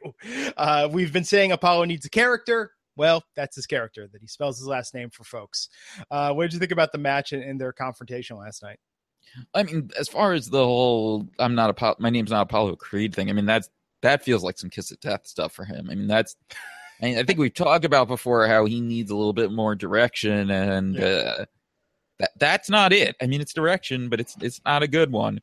[0.57, 2.73] Uh, we've been saying Apollo needs a character.
[3.01, 5.71] Well, that's his character that he spells his last name for folks.
[6.11, 8.79] Uh, what did you think about the match and, and, their confrontation last night?
[9.55, 13.15] I mean, as far as the whole "I'm not a my name's not Apollo Creed"
[13.15, 13.71] thing, I mean that's
[14.03, 15.89] that feels like some kiss of death stuff for him.
[15.91, 16.37] I mean that's.
[17.01, 20.51] I, I think we've talked about before how he needs a little bit more direction,
[20.51, 21.07] and yeah.
[21.07, 21.45] uh,
[22.19, 23.17] that that's not it.
[23.23, 25.41] I mean, it's direction, but it's it's not a good one.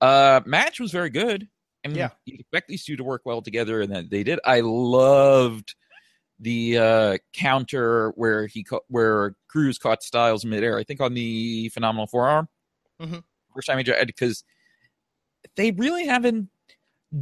[0.00, 1.46] Uh, match was very good.
[1.84, 2.10] I mean, Yeah.
[2.24, 4.38] you expect these two to work well together, and that they did.
[4.46, 5.74] I loved
[6.40, 10.78] the uh, counter where he ca- where Crews caught Styles midair.
[10.78, 12.48] I think on the phenomenal forearm.
[13.00, 13.22] Mhm.
[13.54, 14.42] First time he tried because
[15.56, 16.48] they really haven't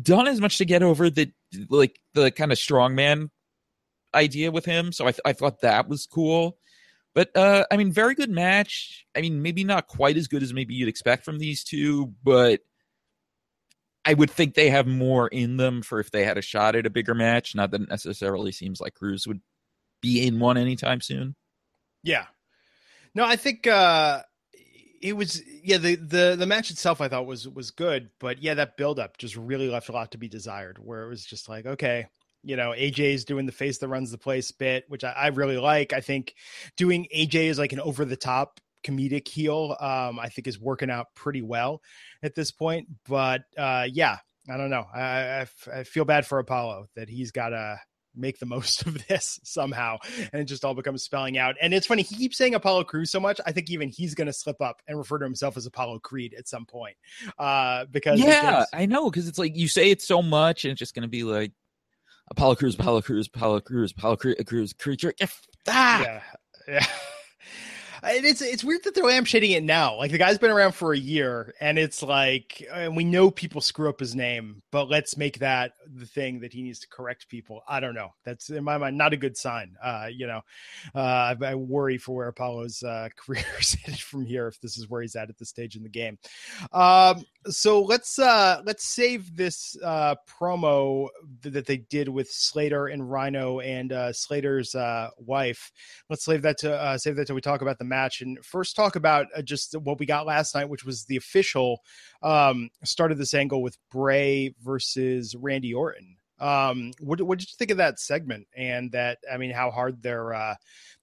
[0.03, 1.33] done as much to get over the
[1.69, 3.31] like the kind of strongman
[4.15, 4.93] idea with him.
[4.93, 6.59] So I th- I thought that was cool.
[7.15, 9.07] But uh, I mean, very good match.
[9.17, 12.61] I mean, maybe not quite as good as maybe you'd expect from these two, but
[14.09, 16.87] I would think they have more in them for if they had a shot at
[16.87, 17.55] a bigger match.
[17.55, 19.43] Not that it necessarily seems like Crews would
[20.01, 21.37] be in one anytime soon.
[22.03, 22.25] Yeah.
[23.15, 24.23] No, I think uh
[25.03, 28.55] it was yeah, the the the match itself I thought was was good, but yeah,
[28.55, 31.47] that build up just really left a lot to be desired where it was just
[31.47, 32.07] like, okay,
[32.43, 35.59] you know, AJ's doing the face that runs the place bit, which I, I really
[35.59, 35.93] like.
[35.93, 36.35] I think
[36.79, 40.91] doing AJ as like an over the top comedic heel, um, I think is working
[40.91, 41.83] out pretty well
[42.23, 42.89] at this point.
[43.09, 44.19] But uh yeah,
[44.51, 44.87] I don't know.
[44.95, 47.79] I, I, f- I feel bad for Apollo that he's got to
[48.17, 49.99] make the most of this somehow,
[50.33, 51.55] and it just all becomes spelling out.
[51.61, 53.41] And it's funny he keeps saying Apollo Crews so much.
[53.47, 56.35] I think even he's going to slip up and refer to himself as Apollo Creed
[56.39, 56.97] at some point,
[57.39, 60.73] uh, because Yeah, gets- I know because it's like you say it so much, and
[60.73, 61.53] it's just going to be like
[62.31, 65.13] Apollo Crews, Apollo Crews, Apollo Crews, Apollo Crews, Crews, creature.
[65.69, 66.03] Ah!
[66.03, 66.23] yeah,
[66.69, 66.87] yeah.
[68.03, 69.97] It's it's weird that they're lampshading it now.
[69.97, 73.61] Like the guy's been around for a year, and it's like, and we know people
[73.61, 77.29] screw up his name, but let's make that the thing that he needs to correct
[77.29, 77.63] people.
[77.69, 78.11] I don't know.
[78.25, 79.77] That's in my mind not a good sign.
[79.83, 80.41] Uh, you know,
[80.95, 84.79] uh, I, I worry for where Apollo's uh, career is headed from here if this
[84.79, 86.19] is where he's at at this stage in the game.
[86.73, 91.09] Um, so let's uh, let's save this uh, promo
[91.43, 95.73] th- that they did with Slater and Rhyno and uh, Slater's uh, wife
[96.11, 98.21] let's save that to uh, save that till we talk about the match.
[98.21, 101.81] And first talk about uh, just what we got last night which was the official
[102.23, 106.17] um start of this angle with bray versus randy orton.
[106.39, 110.03] Um what, what did you think of that segment and that i mean how hard
[110.03, 110.55] they're uh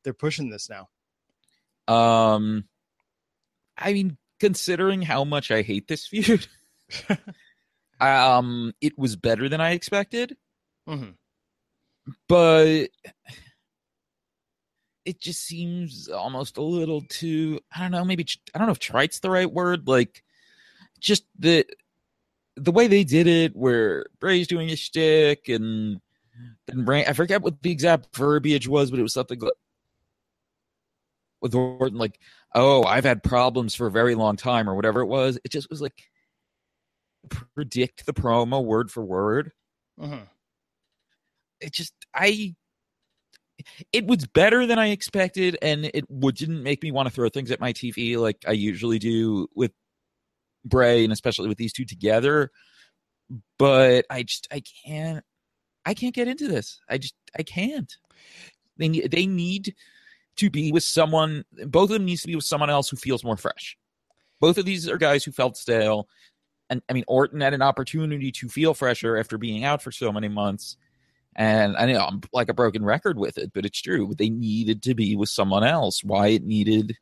[0.04, 0.88] they're pushing this now?
[1.88, 2.66] Um,
[3.78, 6.48] I mean, considering how much I hate this feud,
[8.00, 10.36] um, it was better than I expected,
[10.88, 11.16] Mhm.
[12.28, 12.88] but
[15.06, 17.60] it just seems almost a little too.
[17.76, 18.06] I don't know.
[18.06, 19.88] Maybe I don't know if trite's the right word.
[19.88, 20.24] Like,
[21.00, 21.66] just the
[22.58, 26.02] the way they did it, where Bray's doing his shtick, and
[26.68, 29.54] then Bray, I forget what the exact verbiage was, but it was something like
[31.42, 32.20] with Orton, like,
[32.54, 35.38] "Oh, I've had problems for a very long time," or whatever it was.
[35.44, 36.10] It just was like
[37.30, 39.52] predict the promo word for word.
[40.00, 40.28] Mhm.
[41.62, 42.56] It just I.
[43.92, 47.52] It was better than I expected, and it didn't make me want to throw things
[47.52, 49.72] at my TV like I usually do with
[50.64, 52.52] Bray, and especially with these two together.
[53.58, 55.24] But I just I can't
[55.86, 56.80] I can't get into this.
[56.90, 57.92] I just I can't.
[58.78, 59.76] They need they need
[60.38, 61.46] to be with someone.
[61.68, 63.78] Both of them needs to be with someone else who feels more fresh.
[64.42, 66.08] Both of these are guys who felt stale,
[66.70, 70.12] and I mean Orton had an opportunity to feel fresher after being out for so
[70.12, 70.78] many months.
[71.36, 74.14] And I know I'm like a broken record with it, but it's true.
[74.18, 76.04] They needed to be with someone else.
[76.04, 76.98] Why it needed,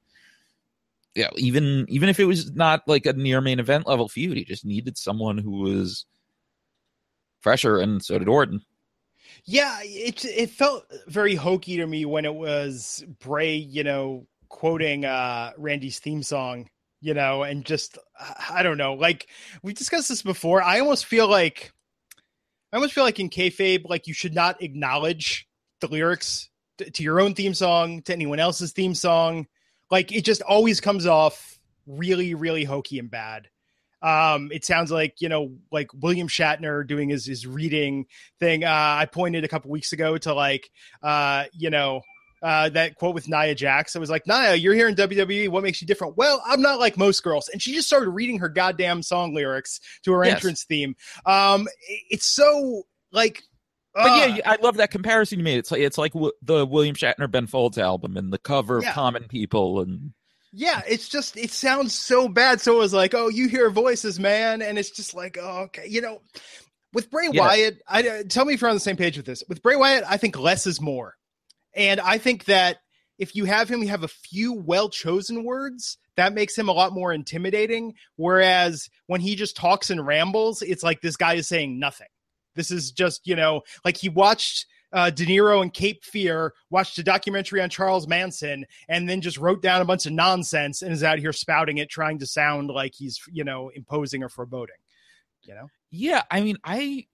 [1.13, 4.43] yeah, even even if it was not like a near main event level feud, he
[4.43, 6.05] just needed someone who was
[7.41, 8.63] fresher, and so did Orton.
[9.45, 15.05] Yeah, it it felt very hokey to me when it was Bray, you know, quoting
[15.05, 16.69] uh Randy's theme song,
[17.01, 17.99] you know, and just
[18.49, 19.27] I don't know, like
[19.61, 20.63] we discussed this before.
[20.63, 21.71] I almost feel like
[22.73, 25.47] I almost feel like in kayfabe, like you should not acknowledge
[25.79, 29.45] the lyrics to, to your own theme song, to anyone else's theme song.
[29.91, 33.47] Like it just always comes off really, really hokey and bad.
[34.01, 38.07] Um, it sounds like you know, like William Shatner doing his his reading
[38.39, 38.63] thing.
[38.63, 40.71] Uh, I pointed a couple weeks ago to like,
[41.03, 42.01] uh, you know,
[42.43, 43.95] uh, that quote with Nia Jax.
[43.95, 45.49] I was like, Nia, you're here in WWE.
[45.49, 46.17] What makes you different?
[46.17, 47.47] Well, I'm not like most girls.
[47.49, 50.35] And she just started reading her goddamn song lyrics to her Yes.
[50.35, 50.95] entrance theme.
[51.25, 51.67] Um,
[52.09, 53.41] it's so like,
[53.95, 55.57] But uh, yeah, I love that comparison you made.
[55.59, 58.85] It's like it's like w- the William Shatner Ben Folds album and the cover of
[58.85, 60.11] Common People and
[60.55, 62.61] yeah, it's just it sounds so bad.
[62.61, 65.87] So it was like, oh, you hear voices, man, and it's just like, oh, okay,
[65.87, 66.21] you know.
[66.93, 67.41] With Bray Yeah.
[67.41, 69.43] Wyatt, I uh, tell me if you're on the same page with this.
[69.49, 71.15] With Bray Wyatt, I think less is more,
[71.75, 72.77] and I think that
[73.17, 76.73] if you have him, you have a few well chosen words that makes him a
[76.73, 77.93] lot more intimidating.
[78.15, 82.07] Whereas when he just talks and rambles, it's like this guy is saying nothing.
[82.55, 86.97] This is just you know like he watched uh, De Niro and Cape Fear, watched
[86.99, 90.93] a documentary on Charles Manson, and then just wrote down a bunch of nonsense and
[90.93, 94.75] is out here spouting it, trying to sound like he's you know imposing or foreboding.
[95.43, 95.67] You know?
[95.91, 97.07] Yeah, I mean, I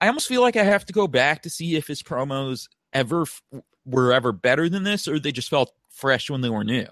[0.00, 3.22] I almost feel like I have to go back to see if his promos ever
[3.22, 3.42] f-
[3.84, 6.86] were ever better than this, or they just felt fresh when they were new.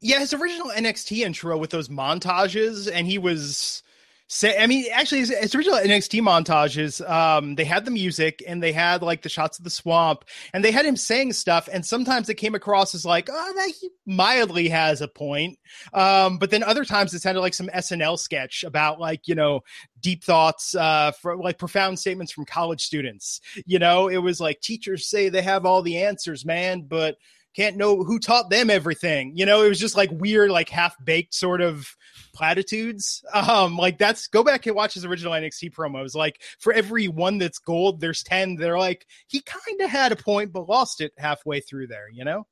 [0.00, 3.82] Yeah, his original NXT intro with those montages, and he was
[4.32, 8.62] say i mean actually it's, his, original nxt montages um they had the music and
[8.62, 11.84] they had like the shots of the swamp and they had him saying stuff and
[11.84, 15.58] sometimes it came across as like oh that he mildly has a point.
[15.92, 19.60] Um but then other times it sounded like some snl sketch about like you know
[20.00, 23.40] deep thoughts uh for like profound statements from college students.
[23.66, 27.16] You know it was like teachers say they have all the answers man but
[27.54, 29.36] can't know who taught them everything.
[29.36, 31.96] You know, it was just like weird, like half baked sort of
[32.32, 33.24] platitudes.
[33.32, 36.14] Um, like that's go back and watch his original NXT promos.
[36.14, 38.56] Like for every one that's gold, there's 10.
[38.56, 42.24] They're like, he kind of had a point, but lost it halfway through there, you
[42.24, 42.46] know?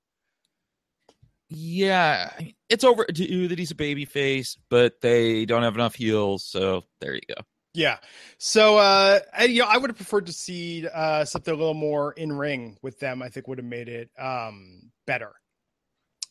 [1.48, 2.30] Yeah,
[2.68, 6.84] it's over to that he's a baby face, but they don't have enough heels, so
[7.00, 7.42] there you go.
[7.72, 7.98] Yeah.
[8.38, 11.74] So uh I, you know, I would have preferred to see uh something a little
[11.74, 13.22] more in ring with them.
[13.22, 15.32] I think would have made it um better.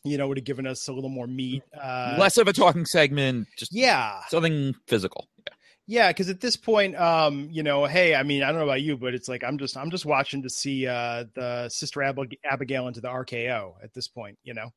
[0.04, 1.62] You know, would have given us a little more meat.
[1.78, 4.20] Uh less of a talking segment, just yeah.
[4.28, 5.28] Something physical.
[5.46, 5.54] Yeah.
[5.86, 8.80] Yeah, because at this point, um, you know, hey, I mean, I don't know about
[8.82, 12.30] you, but it's like I'm just I'm just watching to see uh the sister Ab-
[12.44, 14.70] Abigail into the RKO at this point, you know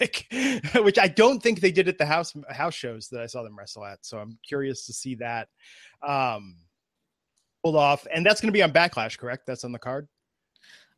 [0.00, 0.26] like
[0.76, 3.58] which I don't think they did at the house house shows that I saw them
[3.58, 4.04] wrestle at.
[4.04, 5.48] So I'm curious to see that
[6.06, 6.56] um
[7.62, 8.06] pulled off.
[8.12, 9.46] And that's going to be on Backlash, correct?
[9.46, 10.08] That's on the card.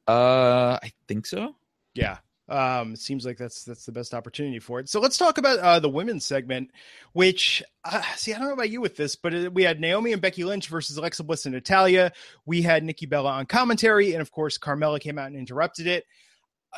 [0.07, 1.57] Uh, I think so.
[1.95, 2.19] Yeah.
[2.49, 4.89] Um, seems like that's that's the best opportunity for it.
[4.89, 6.71] So let's talk about uh, the women's segment,
[7.13, 10.13] which uh, see, I don't know about you with this, but it, we had Naomi
[10.13, 12.13] and Becky Lynch versus Alexa Bliss and Natalya.
[12.45, 16.05] We had Nikki Bella on commentary, and of course, Carmella came out and interrupted it.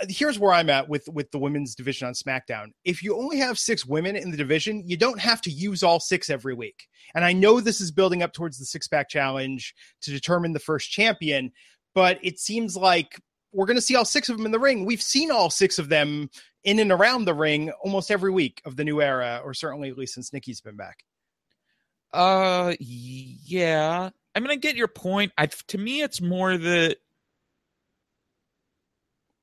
[0.00, 2.68] Uh, here's where I'm at with with the women's division on SmackDown.
[2.84, 6.00] If you only have six women in the division, you don't have to use all
[6.00, 6.88] six every week.
[7.14, 10.58] And I know this is building up towards the six pack challenge to determine the
[10.58, 11.52] first champion,
[11.94, 13.20] but it seems like
[13.52, 14.84] we're going to see all six of them in the ring.
[14.84, 16.28] We've seen all six of them
[16.64, 19.98] in and around the ring almost every week of the new era, or certainly at
[19.98, 21.04] least since Nikki's been back.
[22.12, 24.10] Uh, yeah.
[24.34, 25.32] I mean, I get your point.
[25.38, 26.96] I to me, it's more that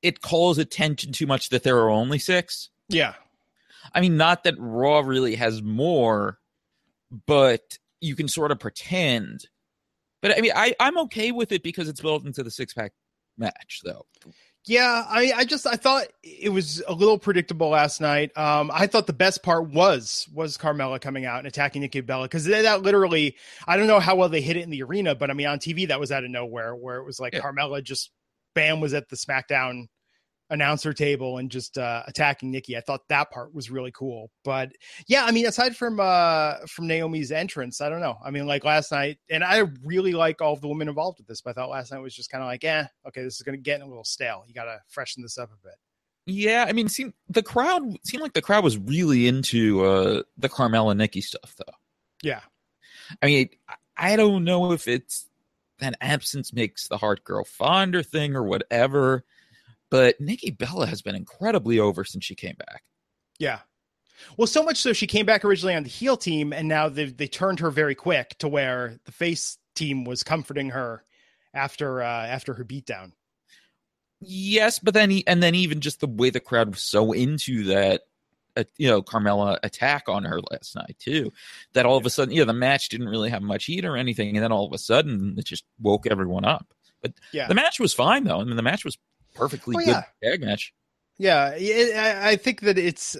[0.02, 2.70] it calls attention too much that there are only six.
[2.88, 3.14] Yeah.
[3.94, 6.38] I mean, not that Raw really has more,
[7.26, 9.46] but you can sort of pretend.
[10.20, 12.92] But I mean, I, I'm okay with it because it's built into the six pack
[13.36, 14.06] match, though.
[14.64, 18.36] Yeah, I, I just I thought it was a little predictable last night.
[18.38, 22.26] Um, I thought the best part was was Carmella coming out and attacking Nikki Bella
[22.26, 23.34] because that literally
[23.66, 25.58] I don't know how well they hit it in the arena, but I mean on
[25.58, 27.40] TV that was out of nowhere where it was like yeah.
[27.40, 28.12] Carmella just
[28.54, 29.86] bam was at the SmackDown
[30.52, 32.76] announcer table and just uh, attacking Nikki.
[32.76, 34.30] I thought that part was really cool.
[34.44, 34.72] But
[35.08, 38.18] yeah, I mean, aside from uh, from Naomi's entrance, I don't know.
[38.24, 41.26] I mean, like last night, and I really like all of the women involved with
[41.26, 43.42] this, but I thought last night was just kind of like, eh, okay, this is
[43.42, 44.44] going to get a little stale.
[44.46, 45.74] You got to freshen this up a bit.
[46.26, 50.48] Yeah, I mean, seemed the crowd seemed like the crowd was really into uh, the
[50.48, 51.74] Carmella Nikki stuff, though.
[52.22, 52.40] Yeah,
[53.22, 53.48] I mean,
[53.96, 55.26] I don't know if it's
[55.82, 59.24] that absence makes the heart grow fonder thing or whatever.
[59.90, 62.82] But Nikki Bella has been incredibly over since she came back.
[63.38, 63.60] Yeah.
[64.36, 67.06] Well, so much so she came back originally on the heel team, and now they
[67.06, 71.04] they turned her very quick to where the face team was comforting her
[71.54, 73.12] after uh, after her beatdown.
[74.20, 77.64] Yes, but then he, and then even just the way the crowd was so into
[77.64, 78.02] that,
[78.76, 81.32] you know, Carmella attack on her last night too,
[81.72, 83.96] that all of a sudden, you know, the match didn't really have much heat or
[83.96, 86.66] anything, and then all of a sudden it just woke everyone up.
[87.00, 87.48] But yeah.
[87.48, 88.40] the match was fine though.
[88.40, 88.98] I mean, the match was
[89.34, 90.04] perfectly oh, yeah.
[90.20, 90.72] good tag match.
[91.18, 91.52] Yeah,
[92.24, 93.16] I think that it's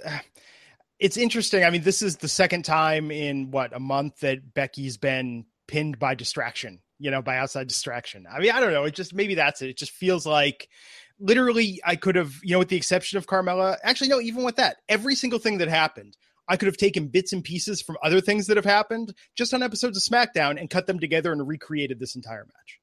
[0.99, 1.65] it's interesting.
[1.65, 5.99] I mean, this is the second time in what a month that Becky's been pinned
[5.99, 6.81] by distraction.
[6.99, 8.29] You know, by outside distraction.
[8.33, 8.85] I mean, I don't know.
[8.85, 9.71] It just maybe that's it.
[9.71, 10.69] It just feels like
[11.23, 13.77] literally I could have, you know, with the exception of Carmella.
[13.83, 14.21] Actually, no.
[14.21, 16.17] Even with that, every single thing that happened,
[16.49, 19.63] I could have taken bits and pieces from other things that have happened just on
[19.63, 22.81] episodes of SmackDown and cut them together and recreated this entire match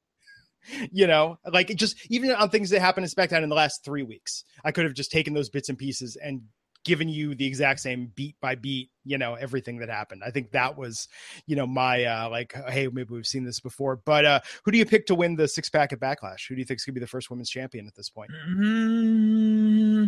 [0.92, 4.02] you know, like just even on things that happened in SmackDown in the last three
[4.02, 6.42] weeks, I could have just taken those bits and pieces and
[6.84, 10.22] given you the exact same beat by beat, you know, everything that happened.
[10.24, 11.08] I think that was,
[11.46, 13.96] you know, my uh like, hey, maybe we've seen this before.
[13.96, 16.48] But uh who do you pick to win the six pack at Backlash?
[16.48, 18.30] Who do you think is gonna be the first women's champion at this point?
[18.48, 20.06] Mm-hmm.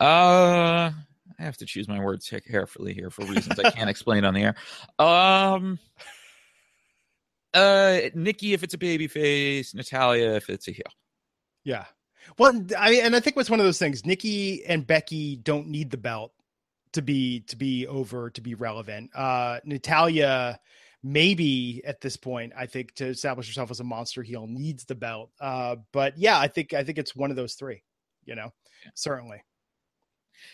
[0.00, 0.90] Uh
[1.38, 4.42] I have to choose my words carefully here for reasons I can't explain on the
[4.42, 4.54] air.
[4.98, 5.78] Um
[7.54, 10.86] Uh, Nikki if it's a baby face, Natalya if it's a heel.
[11.64, 11.84] Yeah.
[12.38, 14.06] Well, I and I think what's one of those things.
[14.06, 16.32] Nikki and Becky don't need the belt
[16.92, 19.10] to be to be over to be relevant.
[19.14, 20.58] Uh, Natalya
[21.02, 24.94] maybe at this point i think to establish herself as a monster heel needs the
[24.94, 25.30] belt.
[25.40, 27.82] Uh but yeah i think i think it's one of those three
[28.24, 28.52] you know
[28.94, 29.42] certainly.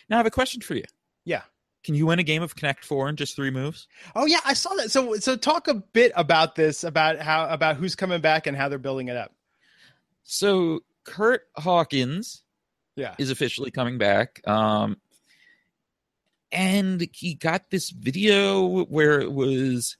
[0.08, 0.84] Now i have a question for you.
[1.24, 1.42] Yeah.
[1.84, 3.88] Can you win a game of connect four in just three moves?
[4.16, 4.90] Oh yeah i saw that.
[4.90, 8.68] So so talk a bit about this about how about who's coming back and how
[8.68, 9.34] they're building it up.
[10.22, 12.42] So kurt hawkins
[12.96, 14.96] yeah is officially coming back um
[16.50, 19.96] and he got this video where it was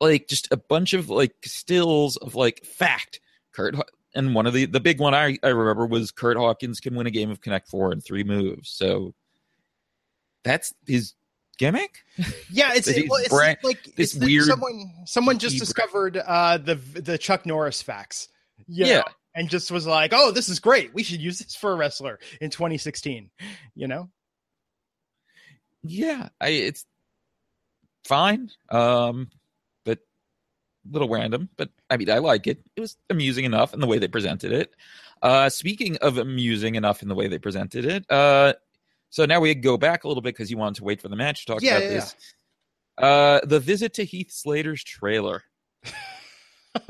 [0.00, 3.20] like just a bunch of like stills of like fact.
[3.52, 3.74] Kurt
[4.14, 7.06] and one of the the big one I I remember was Kurt Hawkins can win
[7.06, 8.70] a game of Connect Four in three moves.
[8.70, 9.14] So
[10.44, 11.14] that's his
[11.58, 12.04] gimmick.
[12.50, 14.44] Yeah, it's, it, well, it's brand, like this it's weird.
[14.44, 18.28] Someone someone just discovered uh, the the Chuck Norris facts.
[18.68, 18.98] Yeah.
[18.98, 19.04] Know,
[19.34, 20.92] and just was like, "Oh, this is great.
[20.94, 23.30] We should use this for a wrestler in 2016."
[23.74, 24.10] You know?
[25.82, 26.84] Yeah, I it's
[28.04, 28.50] fine.
[28.70, 29.30] Um
[29.84, 30.00] but
[30.90, 32.62] little random, but I mean, I like it.
[32.76, 34.74] It was amusing enough in the way they presented it.
[35.22, 38.52] Uh, speaking of amusing enough in the way they presented it, uh,
[39.10, 41.16] so now we go back a little bit because you wanted to wait for the
[41.16, 42.16] match to talk yeah, about yeah, this.
[42.98, 43.06] Yeah.
[43.06, 45.42] Uh, the visit to Heath Slater's trailer.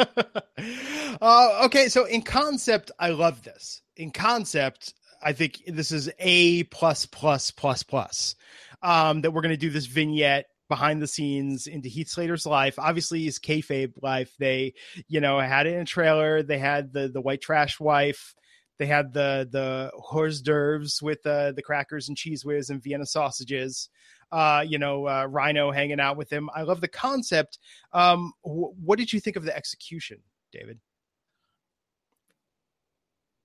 [1.21, 3.83] uh, okay, so in concept, I love this.
[3.97, 8.35] In concept, I think this is a plus plus plus plus.
[8.83, 12.79] Um, that we're going to do this vignette behind the scenes into Heath Slater's life.
[12.79, 14.35] Obviously, his kayfabe life.
[14.39, 14.75] They,
[15.07, 16.43] you know, had it in a trailer.
[16.43, 18.35] They had the the white trash wife.
[18.79, 23.07] They had the the hors d'oeuvres with uh, the crackers and Cheez Whiz and Vienna
[23.07, 23.89] sausages.
[24.33, 26.49] Uh, you know, uh, Rhyno hanging out with him.
[26.55, 27.59] I love the concept.
[27.93, 30.19] Um, wh- what did you think of the execution,
[30.51, 30.81] David?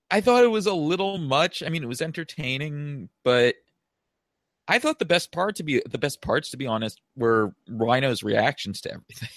[0.09, 1.61] I thought it was a little much.
[1.61, 3.55] I mean, it was entertaining, but
[4.67, 8.23] I thought the best part to be the best parts, to be honest, were Rhyno's
[8.23, 9.29] reactions to everything.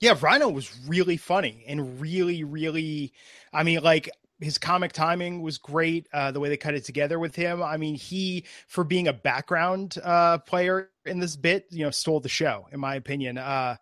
[0.00, 3.12] Yeah, Rhyno was really funny and really, really.
[3.52, 4.10] I mean, like
[4.42, 6.08] his comic timing was great.
[6.12, 7.62] Uh, the way they cut it together with him.
[7.62, 12.20] I mean, he for being a background uh, player in this bit, you know, stole
[12.20, 13.38] the show in my opinion.
[13.38, 13.76] Uh,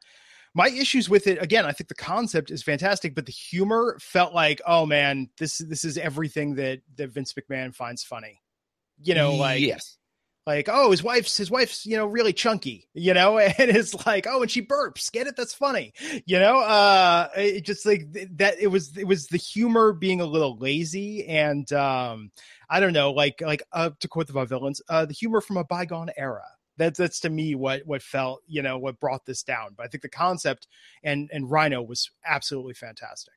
[0.55, 4.35] my issues with it again, I think the concept is fantastic, but the humor felt
[4.35, 8.41] like, oh man, this this is everything that that Vince McMahon finds funny.
[9.03, 9.97] You know, like yes
[10.47, 13.39] like oh his wife's his wife's you know really chunky you know?
[13.59, 15.11] And it's like oh and she burps.
[15.11, 15.37] Get it?
[15.37, 15.93] That's funny.
[16.27, 16.59] You know?
[16.59, 21.27] Uh it just like that it was it was the humor being a little lazy
[21.27, 22.31] and um
[22.69, 25.65] i don't know like like uh, to quote the villains uh the humor from a
[25.65, 26.45] bygone era.
[26.77, 29.75] That's that's to me what what felt you know what brought this down.
[29.77, 30.67] But i think the concept
[31.03, 33.35] and and Rhyno was absolutely fantastic.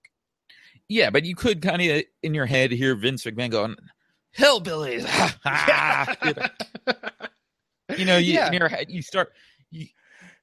[0.87, 3.75] Yeah but you could kind of in your head hear vince mcmahon going
[4.37, 5.03] hillbillies.
[6.25, 6.33] you
[7.97, 8.47] know, you, know, you, yeah.
[8.47, 9.33] in your head, you start,
[9.71, 9.87] you,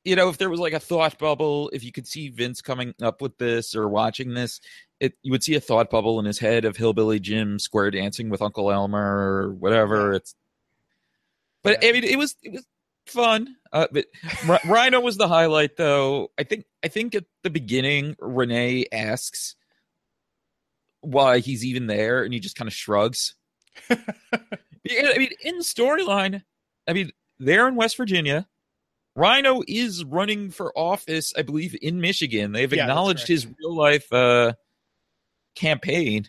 [0.05, 2.95] you know, if there was like a thought bubble, if you could see Vince coming
[3.03, 4.61] up with this or watching this,
[4.99, 8.28] it you would see a thought bubble in his head of Hillbilly Jim square dancing
[8.30, 10.12] with Uncle Elmer or whatever.
[10.12, 10.34] It's,
[11.62, 11.88] but yeah.
[11.88, 12.66] I mean, it was it was
[13.07, 13.57] fun.
[13.72, 16.30] Uh, but Rhyno was the highlight, though.
[16.38, 19.57] I think I think at the beginning, Renee asks
[21.01, 23.34] why he's even there, and he just kind of shrugs.
[23.91, 26.43] I mean, in storyline,
[26.89, 28.47] I mean, they're in West Virginia.
[29.16, 32.53] Rhyno is running for office, I believe, in Michigan.
[32.53, 34.55] They've yeah, acknowledged his real life uh,
[35.55, 36.28] campaign.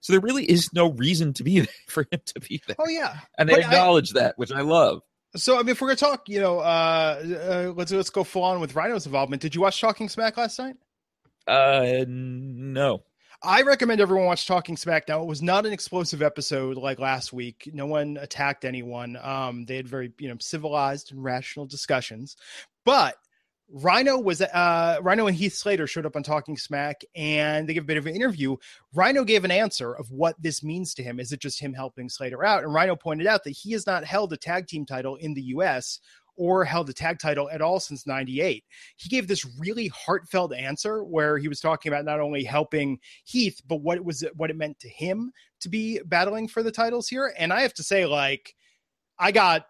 [0.00, 2.76] So there really is no reason to be there for him to be there.
[2.78, 5.02] Oh yeah, and they but acknowledge I, that, which I love.
[5.36, 8.42] So I mean, if we're gonna talk, you know, uh, uh, let's let's go full
[8.42, 9.42] on with Rhyno's involvement.
[9.42, 10.76] Did you watch Talking Smack last night?
[11.46, 13.02] Uh, no.
[13.42, 15.08] I recommend everyone watch Talking Smack.
[15.08, 17.70] Now, it was not an explosive episode like last week.
[17.72, 19.16] No one attacked anyone.
[19.22, 22.36] Um, they had very, you know, civilized and rational discussions.
[22.84, 23.16] But
[23.74, 27.84] Rhyno was uh Rhyno and Heath Slater showed up on Talking Smack and they gave
[27.84, 28.56] a bit of an interview.
[28.94, 31.20] Rhyno gave an answer of what this means to him.
[31.20, 32.64] Is it just him helping Slater out?
[32.64, 35.42] And Rhyno pointed out that he has not held a tag team title in the
[35.42, 36.00] US
[36.40, 38.64] or held a tag title at all since 98.
[38.96, 43.60] He gave this really heartfelt answer where he was talking about not only helping Heath,
[43.68, 47.08] but what it was what it meant to him to be battling for the titles
[47.08, 47.34] here.
[47.38, 48.54] And I have to say, like,
[49.18, 49.66] I got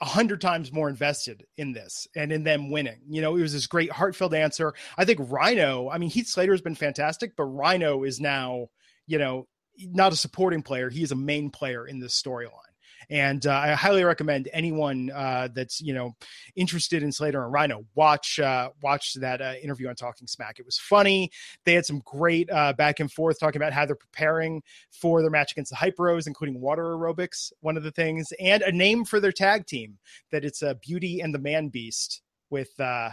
[0.00, 3.02] a hundred times more invested in this and in them winning.
[3.06, 4.72] You know, it was this great heartfelt answer.
[4.96, 8.68] I think Rhyno, I mean, Heath Slater has been fantastic, but Rhyno is now,
[9.06, 9.48] you know,
[9.78, 10.88] not a supporting player.
[10.88, 12.69] He is a main player in this storyline
[13.10, 16.14] And uh, I highly recommend anyone uh, that's you know
[16.54, 20.58] interested in Slater and Rhyno watch uh, watch that uh, interview on Talking Smack.
[20.58, 21.30] It was funny.
[21.64, 25.30] They had some great uh, back and forth talking about how they're preparing for their
[25.30, 29.04] match against the Hype Bros, including water aerobics, one of the things, and a name
[29.04, 29.98] for their tag team
[30.30, 33.10] that it's a Beauty and the Man Beast with uh,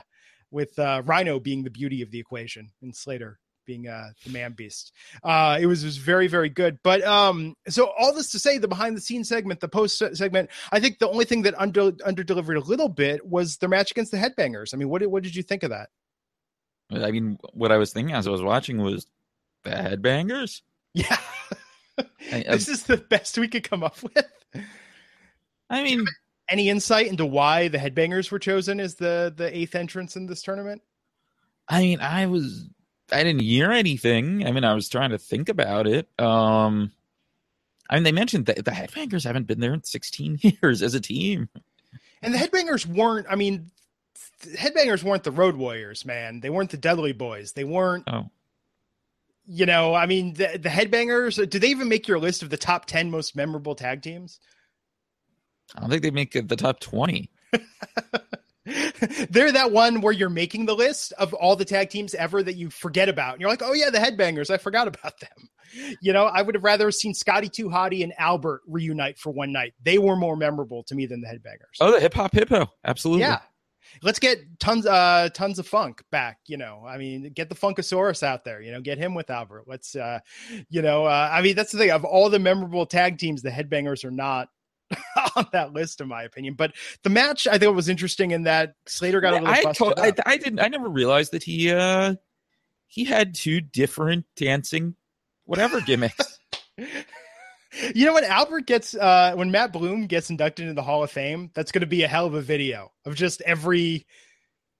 [0.52, 4.54] with uh, Rhyno being the beauty of the equation and Slater being uh, the man
[4.54, 4.94] beast.
[5.24, 6.80] Uh, it was, was very, very good.
[6.82, 10.50] But um, so all this to say, the behind the scenes segment, the post segment,
[10.72, 13.92] I think the only thing that under under delivered a little bit was their match
[13.92, 14.74] against the Headbangers.
[14.74, 15.90] I mean, what did, what did you think of that?
[16.90, 19.06] I mean, what I was thinking as I was watching was
[19.64, 20.62] the Headbangers.
[20.94, 21.18] Yeah,
[22.32, 24.26] I, this is the best we could come up with.
[25.70, 26.06] I mean,
[26.50, 30.42] any insight into why the Headbangers were chosen as the the eighth entrance in this
[30.42, 30.82] tournament?
[31.68, 32.70] I mean, I was
[33.12, 34.46] I didn't hear anything.
[34.46, 36.08] I mean, I was trying to think about it.
[36.20, 36.92] Um
[37.90, 41.00] I mean, they mentioned that the Headbangers haven't been there in 16 years as a
[41.00, 41.50] team.
[42.22, 43.72] And the Headbangers weren't, I mean,
[44.44, 46.42] Headbangers weren't the Road Warriors, man.
[46.42, 47.54] They weren't the Dudley Boys.
[47.54, 48.30] They weren't Oh.
[49.50, 52.58] You know, I mean, the, the Headbangers, do they even make your list of the
[52.58, 54.42] top 10 most memorable tag teams?
[55.74, 57.30] I don't think they make the top 20.
[59.30, 62.56] They're that one where you're making the list of all the tag teams ever that
[62.56, 63.34] you forget about.
[63.34, 64.50] And you're like, oh, yeah, the Headbangers.
[64.50, 65.50] I forgot about them.
[66.02, 69.52] You know, I would have rather seen Scotty 2 Hotty and Albert reunite for one
[69.52, 69.74] night.
[69.84, 71.78] They were more memorable to me than the Headbangers.
[71.80, 72.68] Oh, the Hip Hop Hippo.
[72.86, 73.22] Absolutely.
[73.22, 73.40] Yeah.
[74.04, 76.84] Let's get tons uh tons of funk back, you know.
[76.86, 79.64] I mean, get the Funkasaurus out there, you know, get him with Albert.
[79.66, 80.20] Let's uh
[80.70, 83.50] you know, uh I mean that's the thing of all the memorable tag teams, the
[83.50, 84.50] headbangers are not
[85.36, 86.54] on that list, in my opinion.
[86.54, 86.74] But
[87.04, 89.50] the match, I think, was interesting in that Slater got a little.
[89.50, 90.60] I, busted to- I, I didn't.
[90.60, 92.16] I never realized that he uh
[92.88, 94.96] he had two different dancing
[95.48, 96.40] whatever gimmicks.
[96.78, 101.10] you know when Albert gets uh when Matt Bloom gets inducted into the Hall of
[101.12, 104.06] Fame, that's going to be a hell of a video of just every.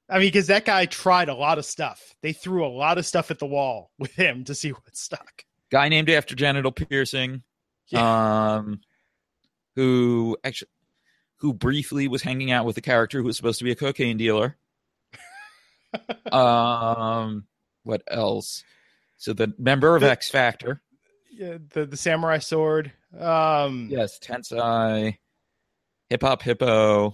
[0.10, 2.16] I mean, because that guy tried a lot of stuff.
[2.22, 5.44] They threw a lot of stuff at the wall with him to see what stuck.
[5.70, 7.44] Guy named after genital piercing.
[7.90, 8.56] Yeah.
[8.56, 8.80] Um,
[9.78, 10.70] who actually
[11.38, 14.18] who briefly was hanging out with a character who was supposed to be a cocaine
[14.18, 14.58] dealer.
[16.32, 17.46] um,
[17.84, 18.64] what else?
[19.18, 20.82] So the member of The- X Factor.
[21.32, 22.92] Yeah, the the samurai sword.
[23.18, 25.18] Um, Yes, Tensai,
[26.10, 27.14] Hip Hop Hippo.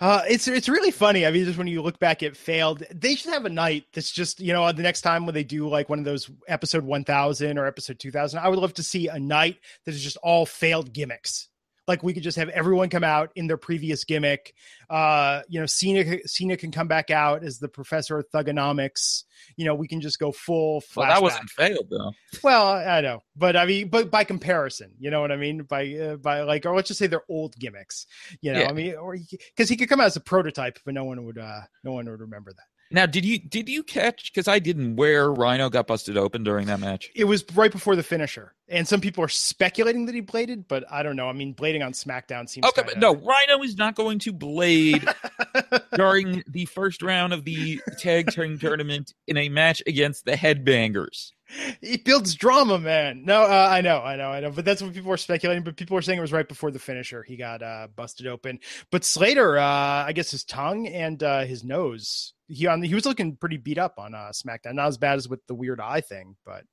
[0.00, 1.26] Uh, it's it's really funny.
[1.26, 4.10] I mean, just when you look back at failed, they should have a night that's
[4.10, 7.04] just you know the next time when they do like one of those episode one
[7.04, 8.40] thousand or episode two thousand.
[8.40, 11.48] I would love to see a night that is just all failed gimmicks.
[11.86, 14.54] Like we could just have everyone come out in their previous gimmick.
[14.88, 19.24] Uh, you know, Cena Cena can come back out as the professor of thuganomics.
[19.56, 20.82] You know, we can just go full.
[20.96, 22.12] Well, that wasn't failed though.
[22.42, 25.62] Well, I know, but I mean, but by comparison, you know what I mean?
[25.62, 28.06] By uh, by, like, or let's just say they're old gimmicks.
[28.40, 28.68] You know, Yeah.
[28.68, 31.38] I mean, or because he could come out as a prototype, but no one would,
[31.38, 32.64] uh no one would remember that.
[32.94, 34.32] Now, did you did you catch?
[34.32, 34.94] Because I didn't.
[34.94, 37.10] Where Rhyno got busted open during that match.
[37.16, 40.84] It was right before the finisher, and some people are speculating that he bladed, but
[40.88, 41.28] I don't know.
[41.28, 42.92] I mean, blading on SmackDown seems Okay, kinda...
[42.94, 45.04] but no, Rhyno is not going to blade
[45.96, 51.32] during the first round of the tag team tournament in a match against the Headbangers.
[51.80, 53.24] He builds drama, man.
[53.24, 54.50] No, uh, I know, I know, I know.
[54.50, 55.62] But that's what people were speculating.
[55.62, 57.22] But people were saying it was right before the finisher.
[57.22, 58.60] He got uh, busted open.
[58.90, 62.32] But Slater, uh, I guess his tongue and uh, his nose.
[62.48, 64.74] He on he was looking pretty beat up on uh, SmackDown.
[64.74, 66.64] Not as bad as with the weird eye thing, but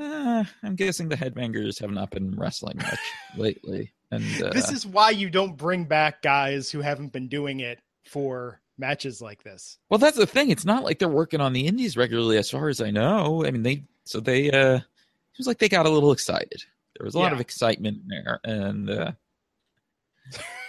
[0.00, 2.98] Uh, I'm guessing the Headbangers have not been wrestling much
[3.36, 7.60] lately, and uh, this is why you don't bring back guys who haven't been doing
[7.60, 9.78] it for matches like this.
[9.90, 10.50] well, that's the thing.
[10.50, 13.44] It's not like they're working on the Indies regularly, as far as I know.
[13.44, 16.62] I mean, they so they uh, it was like they got a little excited.
[16.96, 19.12] There was a lot of excitement there, and uh,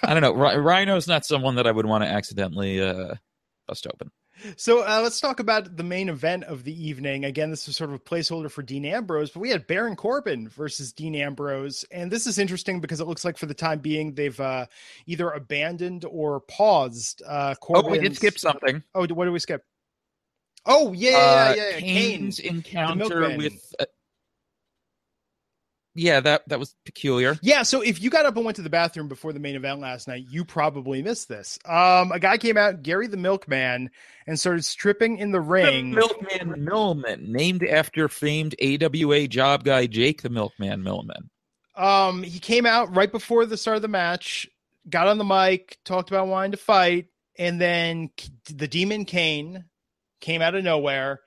[0.03, 0.33] I don't know.
[0.33, 3.15] Rhyno's not someone that I would want to accidentally uh,
[3.67, 4.11] bust open.
[4.55, 7.25] So uh, let's talk about the main event of the evening.
[7.25, 10.47] Again, this was sort of a placeholder for Dean Ambrose, but we had Baron Corbin
[10.49, 14.13] versus Dean Ambrose, and this is interesting because it looks like for the time being
[14.13, 14.65] they've uh,
[15.05, 17.21] either abandoned or paused.
[17.25, 18.83] Uh, Oh, we did skip something.
[18.95, 19.63] Oh, what did we skip?
[20.65, 21.79] Oh yeah, uh, yeah, yeah.
[21.79, 22.55] Kane's Kane.
[22.57, 23.73] encounter with.
[25.99, 27.37] Yeah, that that was peculiar.
[27.41, 29.81] Yeah, so if you got up and went to the bathroom before the main event
[29.81, 31.59] last night, you probably missed this.
[31.65, 33.89] Um, a guy came out, Gary the Milkman,
[34.25, 35.91] and started stripping in the The ring.
[35.91, 41.29] Milkman Millman, named after famed AWA job guy Jake the Milkman Millman.
[41.75, 44.47] Um, he came out right before the start of the match,
[44.89, 48.09] got on the mic, talked about wanting to fight, and then
[48.53, 49.65] the Demon Kane
[50.21, 51.19] came out of nowhere,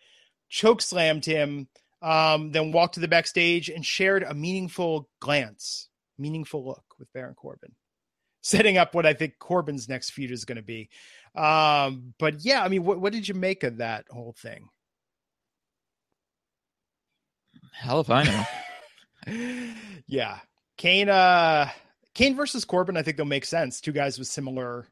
[0.49, 1.69] choke slammed him,
[2.03, 5.89] um, then walked to the backstage and shared a meaningful glance,
[6.19, 7.75] meaningful look with Baron Corbin,
[8.43, 10.89] setting up what I think Corbin's next feud is going to be.
[11.35, 14.69] Um, but yeah, I mean, what, what did you make of that whole thing?
[17.73, 18.45] Hell if I know.
[20.07, 20.39] yeah,
[20.77, 21.09] Kane.
[21.09, 21.71] Uh,
[22.15, 22.97] Kane versus Corbin.
[22.97, 23.81] I think they'll make sense.
[23.81, 24.87] Two guys with similar,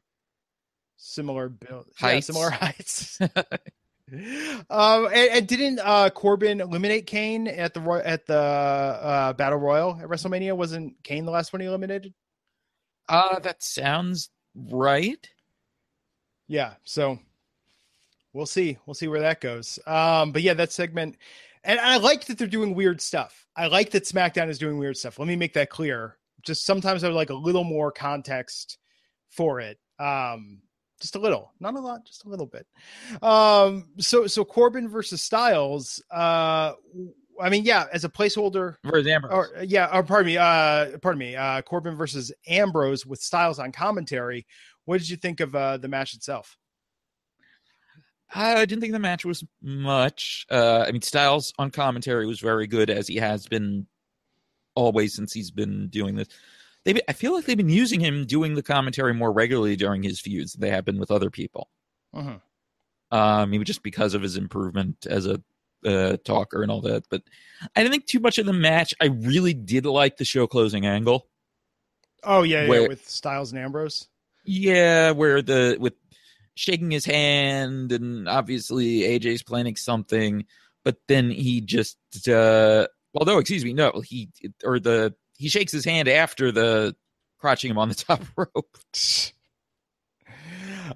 [0.97, 2.29] similar build, heights.
[2.29, 3.19] Yeah, similar heights.
[4.11, 9.97] Um, and, and, didn't uh Corbin eliminate Kane at the at the uh, Battle Royal
[10.01, 10.55] at WrestleMania?
[10.55, 12.13] Wasn't Kane the last one he eliminated?
[13.07, 15.29] Uh that sounds right.
[16.47, 17.19] Yeah, so
[18.33, 18.77] we'll see.
[18.85, 19.79] We'll see where that goes.
[19.87, 21.17] Um, but yeah, that segment,
[21.63, 23.47] and I like that they're doing weird stuff.
[23.55, 25.19] I like that SmackDown is doing weird stuff.
[25.19, 26.17] Let me make that clear.
[26.41, 28.77] Just sometimes I would like a little more context
[29.29, 29.77] for it.
[29.99, 30.61] Um,
[31.01, 32.65] just a little, not a lot, just a little bit.
[33.21, 36.01] Um, so so Corbin versus Styles.
[36.11, 36.73] Uh,
[37.41, 39.33] I mean, yeah, as a placeholder versus Ambrose.
[39.33, 43.71] Or, yeah, or pardon me, uh, pardon me, uh, Corbin versus Ambrose with Styles on
[43.71, 44.45] commentary.
[44.85, 46.57] What did you think of uh, the match itself?
[48.33, 50.45] I didn't think the match was much.
[50.49, 53.87] Uh, I mean, Styles on commentary was very good as he has been
[54.75, 56.29] always since he's been doing this
[56.85, 60.19] they I feel like they've been using him doing the commentary more regularly during his
[60.19, 61.69] feuds than they have been with other people.
[62.13, 62.37] Uh-huh.
[63.11, 65.41] Um, maybe just because of his improvement as a
[65.85, 67.03] uh, talker and all that.
[67.09, 67.23] But
[67.75, 68.93] I didn't think too much of the match.
[69.01, 71.27] I really did like the show closing angle.
[72.23, 74.07] Oh yeah, where, yeah, with Styles and Ambrose.
[74.43, 75.93] Yeah, where the with
[76.55, 80.45] shaking his hand and obviously AJ's planning something,
[80.83, 84.29] but then he just uh although excuse me, no, he
[84.63, 86.95] or the he shakes his hand after the
[87.41, 88.77] crotching him on the top rope.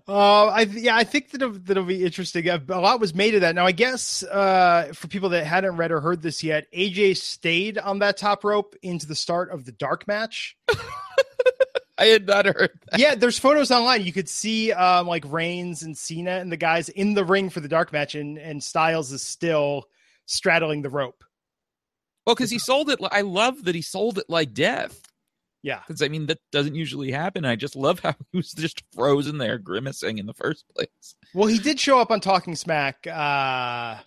[0.08, 2.48] Uh, I yeah, I think that'll, that'll be interesting.
[2.48, 3.56] A lot was made of that.
[3.56, 7.80] Now, I guess uh, for people that hadn't read or heard this yet, AJ stayed
[7.80, 10.56] on that top rope into the start of the dark match.
[11.98, 12.72] I had not heard.
[12.92, 13.00] That.
[13.00, 14.04] Yeah, there's photos online.
[14.04, 17.62] You could see um, like Reigns and Cena and the guys in the ring for
[17.62, 19.86] the dark match, and and Styles is still
[20.28, 21.24] straddling the rope.
[22.26, 23.00] Well, because he sold it.
[23.12, 25.02] I love that he sold it like death.
[25.62, 25.82] Yeah.
[25.88, 27.44] Because, I mean, that doesn't usually happen.
[27.44, 31.16] I just love how he was just frozen there, grimacing in the first place.
[31.34, 33.98] Well, he did show up on Talking Smack, uh,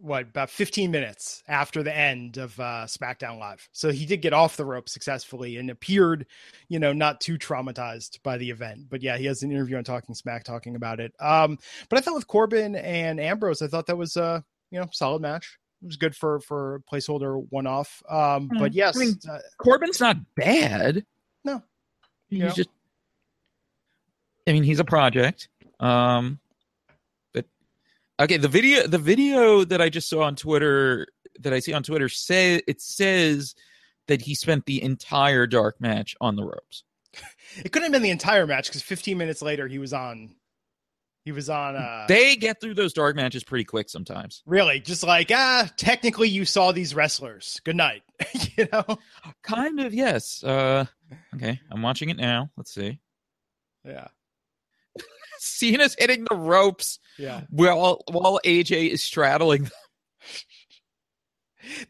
[0.00, 3.68] what, about 15 minutes after the end of uh, SmackDown Live.
[3.72, 6.26] So he did get off the rope successfully and appeared,
[6.68, 8.86] you know, not too traumatized by the event.
[8.88, 11.12] But yeah, he has an interview on Talking Smack talking about it.
[11.20, 11.58] Um,
[11.88, 15.22] but I thought with Corbin and Ambrose, I thought that was a, you know, solid
[15.22, 18.02] match it was good for for placeholder one off.
[18.08, 18.58] Um, mm.
[18.58, 21.04] but yes, I mean, uh, Corbin's not bad.
[21.44, 21.62] No,
[22.28, 22.50] he's know.
[22.50, 22.68] just.
[24.46, 25.48] I mean, he's a project.
[25.80, 26.40] Um,
[27.34, 27.46] but
[28.20, 31.06] okay, the video the video that I just saw on Twitter
[31.40, 33.54] that I see on Twitter say it says
[34.08, 36.84] that he spent the entire dark match on the ropes.
[37.58, 40.34] It couldn't have been the entire match because 15 minutes later he was on
[41.24, 41.76] he was on.
[41.76, 44.42] Uh, they get through those dark matches pretty quick sometimes.
[44.46, 47.60] Really, just like ah, technically you saw these wrestlers.
[47.64, 48.02] Good night.
[48.56, 48.98] you know,
[49.42, 50.42] kind of yes.
[50.42, 50.86] Uh,
[51.34, 52.50] okay, I'm watching it now.
[52.56, 52.98] Let's see.
[53.84, 54.08] Yeah.
[55.38, 56.98] Cena's hitting the ropes.
[57.18, 57.42] Yeah.
[57.50, 59.70] While while AJ is straddling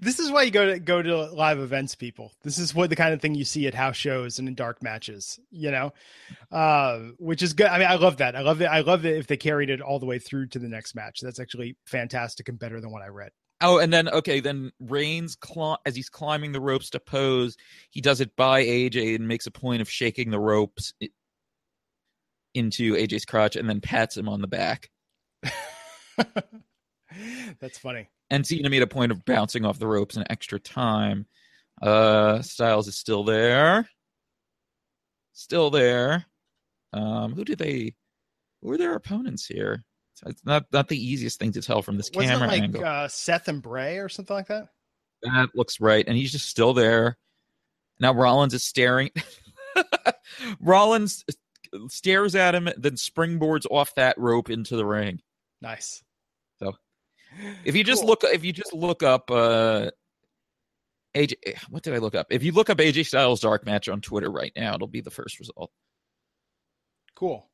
[0.01, 2.33] this is why you go to go to live events people.
[2.43, 4.83] This is what the kind of thing you see at house shows and in dark
[4.83, 5.93] matches you know?
[6.51, 7.67] Uh, which is good.
[7.67, 8.35] I mean i love that.
[8.35, 8.67] I love it.
[8.67, 11.21] I love it if they carried it all the way through to the next match.
[11.23, 13.31] That's actually fantastic and better than what i read.
[13.61, 17.57] Oh and then okay then reigns cl- as he's climbing the ropes to pose
[17.91, 20.93] he does it by aj and makes a point of shaking the ropes
[22.55, 24.91] into aj's crotch and then pats him on the back
[27.61, 31.27] that's funny and Cena made a point of bouncing off the ropes in extra time.
[31.83, 33.87] Uh, Styles is still there.
[35.35, 36.25] Still there.
[36.95, 37.95] Um, who did they?
[38.63, 39.85] Who were their opponents here?
[40.25, 42.85] It's not not the easiest thing to tell from this Wasn't camera like, angle.
[42.85, 44.69] Uh, Seth and Bray or something like that.
[45.23, 47.19] That looks right, and he's just still there.
[48.01, 49.11] Now Rollins is staring.
[50.61, 51.23] Rollins
[51.89, 55.21] stares at him, then springboards off that rope into the ring.
[55.61, 56.03] Nice.
[57.65, 58.09] If you just cool.
[58.09, 59.91] look, if you just look up uh,
[61.15, 61.35] AJ,
[61.69, 62.29] what did I look up?
[62.31, 65.11] If you look up AJ Styles dark match on Twitter right now, it'll be the
[65.11, 65.71] first result.
[67.15, 67.49] Cool.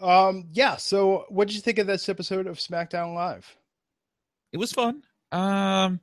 [0.00, 0.76] Um, yeah.
[0.76, 3.56] So, what did you think of this episode of SmackDown Live?
[4.52, 5.02] It was fun.
[5.32, 6.00] Um,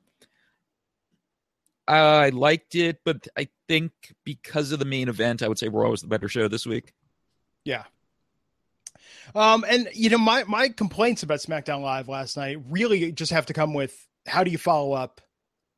[1.86, 3.92] I liked it, but I think
[4.24, 6.92] because of the main event, I would say Raw was the better show this week.
[7.64, 7.84] Yeah,
[9.34, 13.46] um, and you know, my my complaints about SmackDown Live last night really just have
[13.46, 15.20] to come with how do you follow up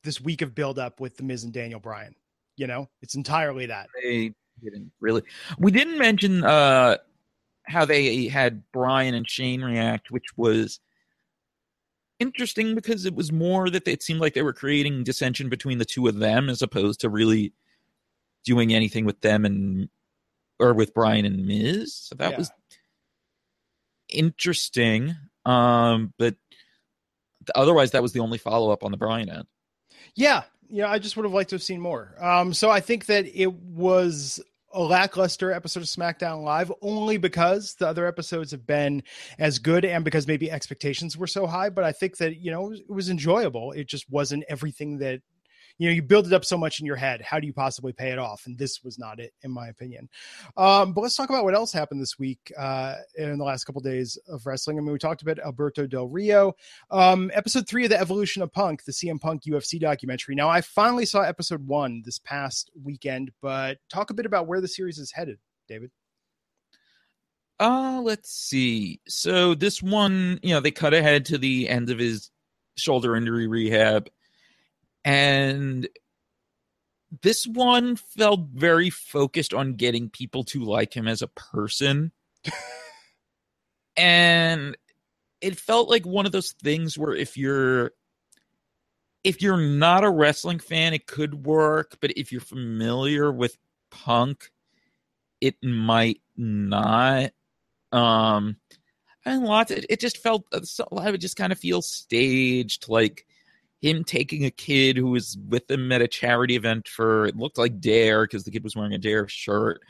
[0.05, 2.15] this week of build up with the Miz and Daniel Bryan?
[2.57, 3.89] You know, it's entirely that.
[4.03, 4.33] They
[4.63, 5.23] didn't really.
[5.59, 6.99] We didn't mention uh
[7.67, 10.81] how they had Bryan and Shane react, which was
[12.19, 15.85] interesting because it was more that it seemed like they were creating dissension between the
[15.85, 17.53] two of them as opposed to really
[18.45, 19.89] doing anything with them and
[20.59, 21.95] or with Bryan and Miz.
[21.95, 22.39] So that yeah.
[22.39, 22.51] was
[24.09, 25.15] interesting.
[25.45, 26.35] Um, but
[27.55, 29.47] otherwise, that was the only follow up on the Bryan end.
[30.15, 32.15] Yeah, yeah, I just would have liked to have seen more.
[32.21, 34.41] Um, so I think that it was
[34.73, 39.03] a lackluster episode of SmackDown Live only because the other episodes have been
[39.39, 41.71] as good and because maybe expectations were so high.
[41.71, 43.73] But I think that, you know, it was enjoyable.
[43.73, 45.23] It just wasn't everything that
[45.79, 47.93] you know you build it up so much in your head how do you possibly
[47.93, 48.43] pay it off?
[48.47, 50.09] And this was not it in my opinion.
[50.57, 53.81] Um, but let's talk about what else happened this week uh, in the last couple
[53.81, 54.79] of days of wrestling.
[54.79, 56.55] I mean we talked about alberto del rio.
[56.91, 60.35] Um, episode three of the evolution of punk the cm punk ufc documentary.
[60.35, 64.61] Now i finally saw episode one this past weekend but talk a bit about where
[64.61, 65.91] the series is headed david.
[67.59, 69.01] Uh let's see.
[69.09, 72.31] So this one you know they cut ahead to the end of his
[72.77, 74.09] shoulder injury rehab
[75.07, 75.89] and
[77.23, 82.11] this one felt very focused on getting people to like him as a person.
[83.97, 84.77] and
[85.41, 87.93] it felt like one of those things where if you're
[89.23, 93.57] if you're not a wrestling fan it could work but if you're familiar with
[93.91, 94.51] punk
[95.41, 97.33] it might not
[97.93, 98.57] um
[99.25, 100.61] and lots it, it just felt a
[100.95, 103.27] lot of it just kind of feels staged like
[103.83, 107.59] him taking a kid who was with him at a charity event for it looked
[107.59, 109.83] like Dare because the kid was wearing a Dare shirt,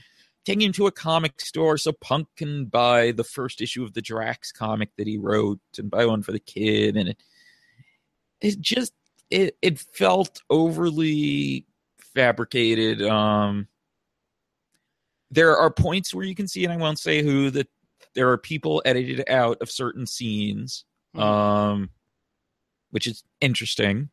[0.44, 4.02] taking him to a comic store so Punk can buy the first issue of the
[4.02, 7.22] Drax comic that he wrote and buy one for the kid, and it
[8.40, 8.92] it just
[9.30, 11.64] it it felt overly
[12.00, 13.02] fabricated.
[13.02, 13.68] Um,
[15.30, 17.68] there are points where you can see, and I won't say who, that
[18.14, 20.84] there are people edited out of certain scenes.
[21.14, 21.22] Mm-hmm.
[21.22, 21.90] Um
[22.90, 24.10] which is interesting.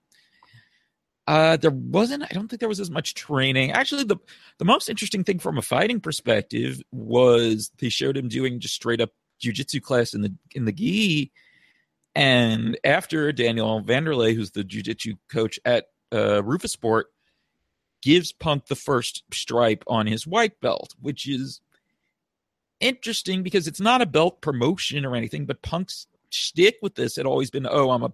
[1.26, 2.24] Uh, there wasn't.
[2.24, 3.72] I don't think there was as much training.
[3.72, 4.18] Actually, the
[4.58, 9.00] the most interesting thing from a fighting perspective was they showed him doing just straight
[9.00, 9.12] up
[9.42, 11.32] jujitsu class in the in the gi.
[12.16, 17.06] And after Daniel Wanderley, who's the jujitsu coach at uh, Roufusport,
[18.02, 21.62] gives Punk the first stripe on his white belt, which is
[22.80, 27.26] interesting because it's not a belt promotion or anything, but Punk's shtick with this had
[27.26, 28.12] always been, oh, I'm a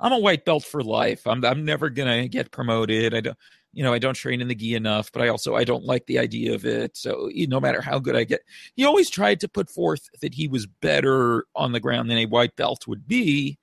[0.00, 1.26] I'm a white belt for life.
[1.26, 3.14] I'm I'm never gonna get promoted.
[3.14, 3.38] I don't
[3.72, 6.06] you know I don't train in the gi enough, but I also I don't like
[6.06, 6.96] the idea of it.
[6.96, 8.40] So you, no matter how good I get,
[8.74, 12.26] he always tried to put forth that he was better on the ground than a
[12.26, 13.58] white belt would be.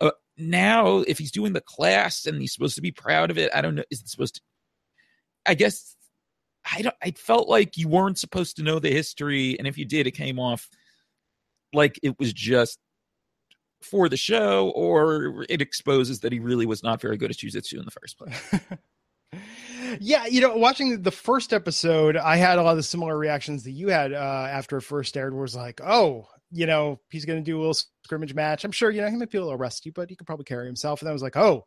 [0.00, 3.50] Uh, now, if he's doing the class and he's supposed to be proud of it,
[3.54, 3.84] I don't know.
[3.90, 4.40] Is it supposed to?
[5.46, 5.96] I guess
[6.74, 6.96] I don't.
[7.02, 10.12] I felt like you weren't supposed to know the history, and if you did, it
[10.12, 10.68] came off
[11.76, 12.78] like it was just
[13.82, 17.78] for the show or it exposes that he really was not very good at jiu-jitsu
[17.78, 18.54] in the first place.
[20.00, 23.72] yeah, you know, watching the first episode, I had a lot of similar reactions that
[23.72, 25.34] you had uh, after it first aired.
[25.34, 28.64] Was like, oh, you know, he's to do a little scrimmage match.
[28.64, 30.66] I'm sure, you know, he might be a little rusty, but he could probably carry
[30.66, 31.00] himself.
[31.00, 31.66] And I was like, oh,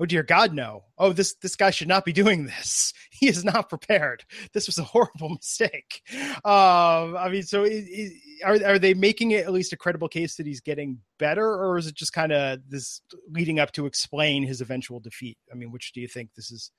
[0.00, 0.84] oh dear God, no.
[0.98, 2.92] Oh, this this guy should not be doing this.
[3.12, 4.24] He is not prepared.
[4.54, 6.00] This was a horrible mistake.
[6.42, 10.08] Um, I mean, so it, it, are are they making it at least a credible
[10.08, 13.84] case that he's getting better, or is it just kind of this leading up to
[13.84, 15.36] explain his eventual defeat?
[15.52, 16.70] I mean, which do you think this is?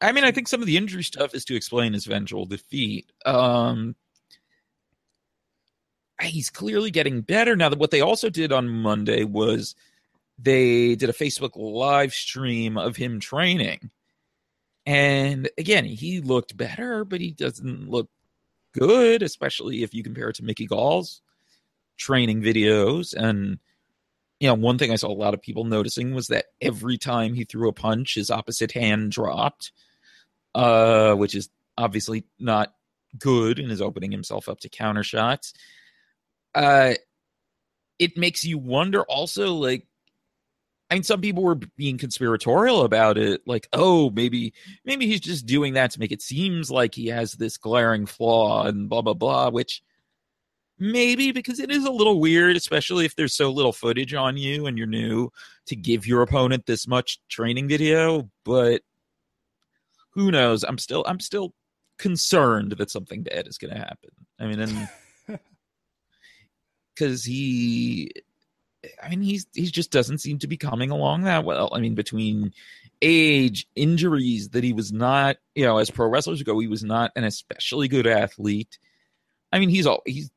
[0.00, 3.10] I mean, I think some of the injury stuff is to explain his eventual defeat.
[3.26, 3.96] Um,
[6.22, 7.70] he's clearly getting better now.
[7.70, 9.74] That what they also did on Monday was
[10.38, 13.90] they did a Facebook live stream of him training.
[14.86, 18.08] And again, he looked better, but he doesn't look
[18.72, 21.20] good, especially if you compare it to Mickey Gall's
[21.96, 23.12] training videos.
[23.14, 23.58] And,
[24.38, 27.34] you know, one thing I saw a lot of people noticing was that every time
[27.34, 29.72] he threw a punch, his opposite hand dropped,
[30.54, 32.72] uh, which is obviously not
[33.18, 35.52] good and is opening himself up to counter shots.
[36.54, 36.94] Uh,
[37.98, 39.87] it makes you wonder also, like,
[40.90, 45.44] I mean, some people were being conspiratorial about it, like, oh, maybe, maybe he's just
[45.44, 49.14] doing that to make it seems like he has this glaring flaw and blah blah
[49.14, 49.50] blah.
[49.50, 49.82] Which
[50.78, 54.66] maybe because it is a little weird, especially if there's so little footage on you
[54.66, 55.30] and you're new
[55.66, 58.30] to give your opponent this much training video.
[58.44, 58.82] But
[60.10, 60.64] who knows?
[60.64, 61.52] I'm still, I'm still
[61.98, 64.10] concerned that something bad is going to happen.
[64.38, 64.88] I mean, and
[66.94, 68.10] because he
[69.02, 71.70] I mean, he's he just doesn't seem to be coming along that well.
[71.72, 72.52] I mean, between
[73.02, 77.10] age, injuries, that he was not, you know, as pro wrestlers go, he was not
[77.16, 78.78] an especially good athlete.
[79.52, 80.30] I mean, he's all he's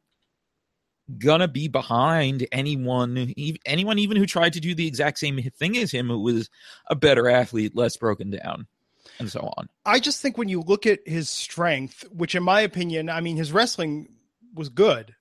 [1.17, 3.33] gonna be behind anyone,
[3.65, 6.49] anyone even who tried to do the exact same thing as him, who was
[6.87, 8.65] a better athlete, less broken down,
[9.19, 9.69] and so on.
[9.85, 13.37] I just think when you look at his strength, which in my opinion, I mean,
[13.37, 14.07] his wrestling
[14.55, 15.15] was good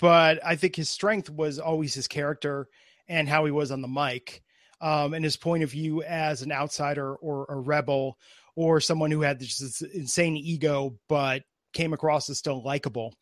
[0.00, 2.68] but I think his strength was always his character
[3.08, 4.42] and how he was on the mic,
[4.80, 8.18] um, and his point of view as an outsider or a rebel
[8.56, 11.42] or someone who had this insane ego but
[11.72, 13.14] came across as still likable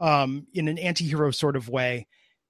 [0.00, 2.06] um, in an anti-hero sort of way.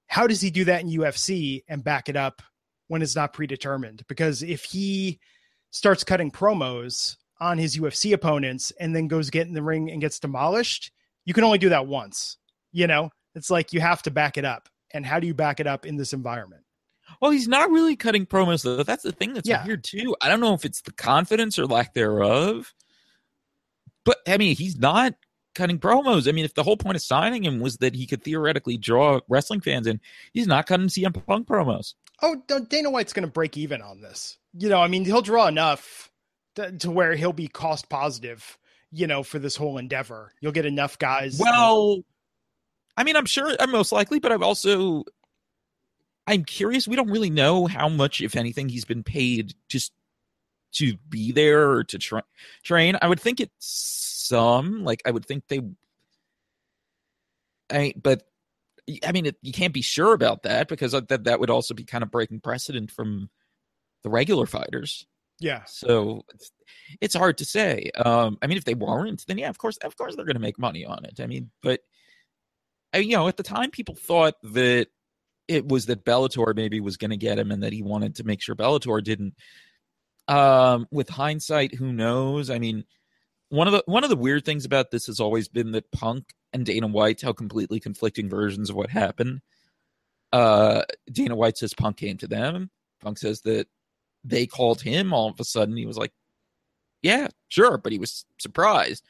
[0.06, 2.42] How does he do that in UFC and back it up
[2.88, 4.02] when it's not predetermined?
[4.08, 5.18] Because if he
[5.70, 10.00] starts cutting promos on his UFC opponents and then goes get in the ring and
[10.00, 10.92] gets demolished,
[11.24, 12.38] you can only do that once.
[12.72, 14.68] You know, it's like you have to back it up.
[14.92, 16.62] And how do you back it up in this environment?
[17.20, 18.82] Well, he's not really cutting promos though.
[18.82, 19.64] That's the thing that's yeah.
[19.64, 20.16] weird too.
[20.20, 22.74] I don't know if it's the confidence or lack thereof.
[24.04, 25.14] But I mean, he's not
[25.54, 26.28] cutting promos.
[26.28, 29.20] I mean, if the whole point of signing him was that he could theoretically draw
[29.28, 30.00] wrestling fans in,
[30.32, 31.94] he's not cutting CM Punk promos.
[32.22, 34.38] Oh, Dana White's going to break even on this.
[34.54, 36.10] You know, I mean, he'll draw enough
[36.54, 38.56] to, to, where he'll be cost positive.
[38.92, 41.38] You know, for this whole endeavor, you'll get enough guys.
[41.38, 42.02] Well,
[42.96, 45.04] I mean, I'm sure I'm most likely, but I'm also
[46.26, 46.88] I'm curious.
[46.88, 49.92] We don't really know how much, if anything, he's been paid just
[50.72, 52.24] to be there or to tra-
[52.62, 52.96] train.
[53.00, 53.54] I would think it's
[54.28, 54.84] some.
[54.84, 55.60] Like I would think they.
[57.70, 58.22] I but
[59.04, 61.84] I mean, it, you can't be sure about that because that that would also be
[61.84, 63.30] kind of breaking precedent from
[64.02, 65.06] the regular fighters.
[65.38, 65.64] Yeah.
[65.66, 66.50] So it's,
[67.00, 67.90] it's hard to say.
[67.96, 70.40] Um, I mean, if they weren't, then yeah, of course, of course, they're going to
[70.40, 71.20] make money on it.
[71.20, 71.80] I mean, but
[72.96, 74.88] you know, at the time, people thought that
[75.48, 78.24] it was that Bellator maybe was going to get him and that he wanted to
[78.24, 79.34] make sure Bellator didn't.
[80.28, 82.50] Um, with hindsight, who knows?
[82.50, 82.84] I mean,
[83.48, 86.34] one of the one of the weird things about this has always been that Punk
[86.52, 89.40] and Dana White tell completely conflicting versions of what happened.
[90.32, 92.70] Uh, Dana White says Punk came to them.
[93.00, 93.68] Punk says that
[94.24, 95.12] they called him.
[95.12, 96.12] All of a sudden, he was like,
[97.02, 99.04] "Yeah, sure," but he was surprised.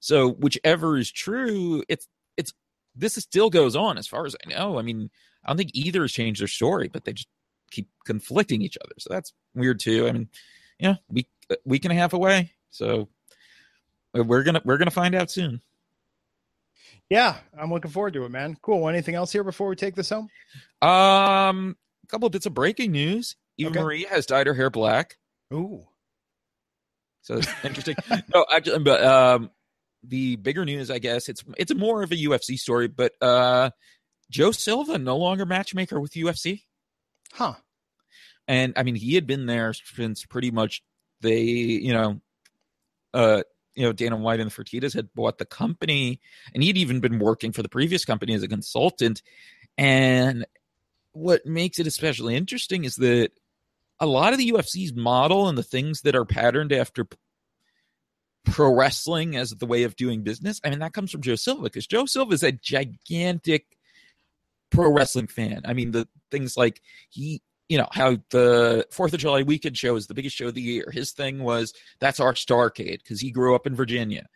[0.00, 2.08] So, whichever is true, it's
[2.94, 4.78] this still goes on as far as I know.
[4.78, 5.10] I mean,
[5.44, 7.28] I don't think either has changed their story, but they just
[7.70, 8.94] keep conflicting each other.
[8.98, 10.08] So that's weird too.
[10.08, 10.28] I mean,
[10.78, 11.28] yeah, week
[11.64, 12.52] week and a half away.
[12.70, 13.08] So
[14.14, 15.60] we're gonna we're gonna find out soon.
[17.10, 18.56] Yeah, I'm looking forward to it, man.
[18.62, 18.88] Cool.
[18.88, 20.28] Anything else here before we take this home?
[20.80, 23.36] Um, a couple of bits of breaking news.
[23.58, 23.82] Eva okay.
[23.82, 25.18] Marie has dyed her hair black.
[25.52, 25.86] Ooh.
[27.20, 27.96] So interesting.
[28.34, 29.50] no, actually, but um,
[30.02, 33.70] the bigger news, I guess, it's it's more of a UFC story, but uh,
[34.30, 36.62] Joe Silva no longer matchmaker with UFC.
[37.32, 37.54] Huh.
[38.48, 40.82] And I mean, he had been there since pretty much
[41.20, 42.20] they, you know,
[43.14, 43.42] uh,
[43.74, 46.20] you know, Dana White and the Fertitas had bought the company,
[46.52, 49.22] and he'd even been working for the previous company as a consultant.
[49.78, 50.46] And
[51.12, 53.30] what makes it especially interesting is that
[54.00, 57.06] a lot of the UFC's model and the things that are patterned after
[58.44, 60.60] pro wrestling as the way of doing business.
[60.64, 63.66] I mean, that comes from Joe Silva because Joe Silva is a gigantic
[64.70, 65.62] pro wrestling fan.
[65.64, 66.80] I mean, the things like
[67.10, 70.54] he, you know, how the Fourth of July weekend show is the biggest show of
[70.54, 70.90] the year.
[70.92, 74.26] His thing was that's our Starcade because he grew up in Virginia.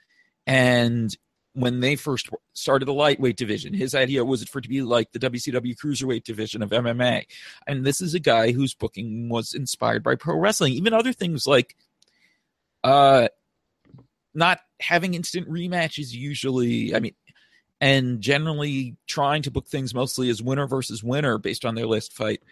[0.46, 1.14] And
[1.54, 5.10] when they first started the lightweight division, his idea was for it to be like
[5.12, 7.24] the WCW cruiserweight division of MMA.
[7.66, 10.74] And this is a guy whose booking was inspired by pro wrestling.
[10.74, 11.74] Even other things like
[12.84, 13.28] uh
[14.36, 16.94] not having instant rematches usually.
[16.94, 17.14] I mean,
[17.80, 22.12] and generally trying to book things mostly as winner versus winner based on their last
[22.12, 22.42] fight.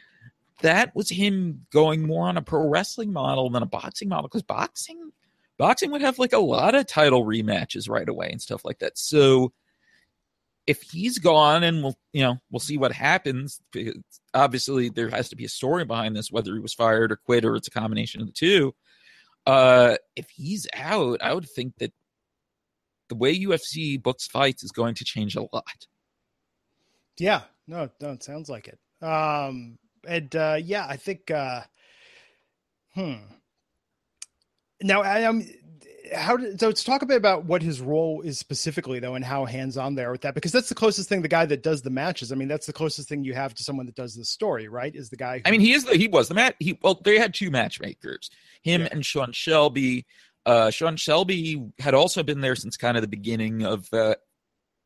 [0.63, 4.43] That was him going more on a pro wrestling model than a boxing model because
[4.43, 5.13] boxing
[5.59, 8.99] boxing would have like a lot of title rematches right away and stuff like that.
[8.99, 9.53] So
[10.67, 13.61] if he's gone and we'll you know we'll see what happens
[14.33, 17.45] obviously there has to be a story behind this whether he was fired or quit
[17.45, 18.75] or it's a combination of the two
[19.47, 21.93] uh, if he's out, I would think that
[23.09, 25.87] the way UFC books fights is going to change a lot.
[27.19, 28.79] Yeah, no, no, it sounds like it.
[29.05, 31.31] Um, and uh, yeah, I think.
[31.31, 31.63] Uh,
[32.95, 33.15] hmm.
[34.83, 35.43] Now, I, am
[36.15, 39.25] how did, so let's talk a bit about what his role is specifically though and
[39.25, 41.83] how hands on there with that because that's the closest thing the guy that does
[41.83, 44.25] the matches i mean that's the closest thing you have to someone that does the
[44.25, 46.55] story right is the guy who, i mean he is the he was the match
[46.59, 48.31] he well they had two matchmakers
[48.63, 48.89] him yeah.
[48.93, 50.07] and sean shelby
[50.47, 54.19] uh sean shelby had also been there since kind of the beginning of that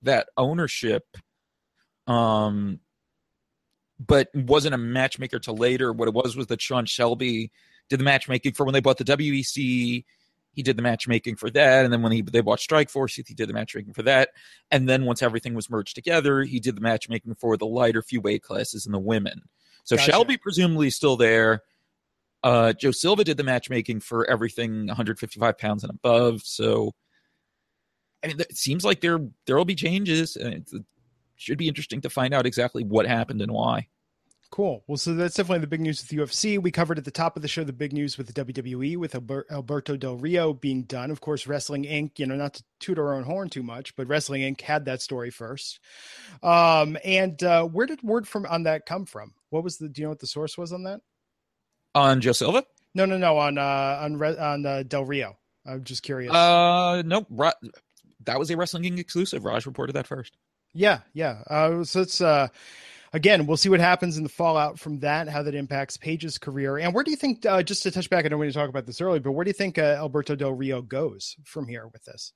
[0.02, 1.04] that ownership
[2.06, 2.80] um
[4.04, 5.92] but wasn't a matchmaker till later.
[5.92, 7.50] What it was was that Sean Shelby
[7.88, 10.04] did the matchmaking for when they bought the WEC.
[10.58, 13.48] He did the matchmaking for that, and then when he they bought Strikeforce, he did
[13.48, 14.30] the matchmaking for that,
[14.72, 18.20] and then once everything was merged together, he did the matchmaking for the lighter few
[18.20, 19.42] weight classes and the women.
[19.84, 20.10] So Gotcha.
[20.10, 21.62] Shelby presumably still there.
[22.42, 26.42] Uh, Joe Silva did the matchmaking for everything 155 pounds and above.
[26.42, 26.92] So,
[28.24, 30.68] I mean, it seems like there there will be changes, and it
[31.36, 33.86] should be interesting to find out exactly what happened and why.
[34.50, 34.82] Cool.
[34.86, 36.60] Well, so that's definitely the big news with UFC.
[36.60, 39.14] We covered at the top of the show the big news with the WWE with
[39.14, 41.10] Alberto Del Rio being done.
[41.10, 44.08] Of course, Wrestling Inc., you know, not to toot our own horn too much, but
[44.08, 44.62] Wrestling Inc.
[44.62, 45.80] had that story first.
[46.42, 49.34] Um, and uh, where did word from on that come from?
[49.50, 51.02] What was the, do you know what the source was on that?
[51.94, 52.64] On Joe Silva?
[52.94, 55.36] No, no, no, on, uh, on, on uh, Del Rio.
[55.66, 56.32] I'm just curious.
[56.32, 57.26] Uh, nope.
[57.28, 57.52] Ra-
[58.24, 58.98] that was a Wrestling Inc.
[58.98, 59.44] exclusive.
[59.44, 60.38] Raj reported that first.
[60.72, 61.42] Yeah, yeah.
[61.46, 62.48] Uh, so it's uh,
[63.12, 66.78] again, we'll see what happens in the fallout from that, how that impacts Paige's career,
[66.78, 67.44] and where do you think?
[67.46, 69.44] Uh, just to touch back, I know we didn't talk about this earlier, but where
[69.44, 72.32] do you think uh, Alberto Del Rio goes from here with this?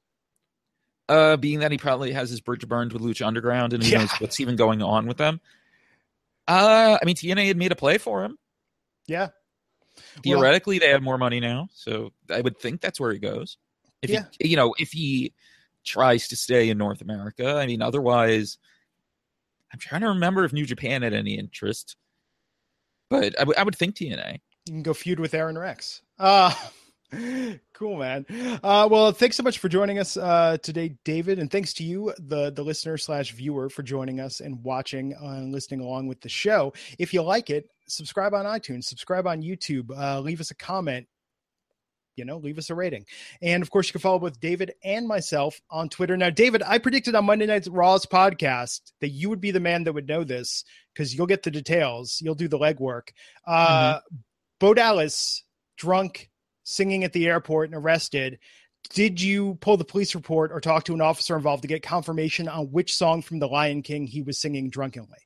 [1.08, 3.98] Uh, being that he probably has his bridge burned with Lucha Underground, and who Yeah.
[3.98, 5.40] knows what's even going on with them.
[6.48, 8.38] Uh, I mean, TNA had made a play for him.
[9.06, 9.28] Yeah,
[10.22, 13.58] Theoretically, they have more money now, so I would think that's where he goes.
[14.00, 14.24] If Yeah.
[14.38, 15.34] he, you know, if he
[15.84, 18.58] tries to stay in North America, I mean, otherwise,
[19.72, 21.96] I'm trying to remember if New Japan had any interest,
[23.10, 24.40] but I, w- I would think TNA.
[24.66, 26.02] you can go feud with Aron Rex.
[26.18, 26.52] Uh,
[27.74, 28.26] cool, man.
[28.62, 32.12] Uh, well, thanks so much for joining us uh, today, David, and thanks to you,
[32.18, 36.28] the the listener slash viewer, for joining us and watching and listening along with the
[36.28, 36.72] show.
[36.98, 41.06] If you like it, subscribe on iTunes, subscribe on YouTube, uh, leave us a comment.
[42.16, 43.06] You know, leave us a rating.
[43.40, 46.16] And of course, you can follow both David and myself on Twitter.
[46.16, 49.84] Now, David, I predicted on Monday Night's Raw's podcast that you would be the man
[49.84, 53.08] that would know this because you'll get the details, you'll do the legwork.
[53.46, 54.00] Uh,
[54.60, 55.42] Bo Dallas
[55.76, 56.30] drunk,
[56.64, 58.38] singing at the airport and arrested.
[58.90, 62.46] Did you pull the police report or talk to an officer involved to get confirmation
[62.48, 65.18] on which song from The Lion King he was singing drunkenly?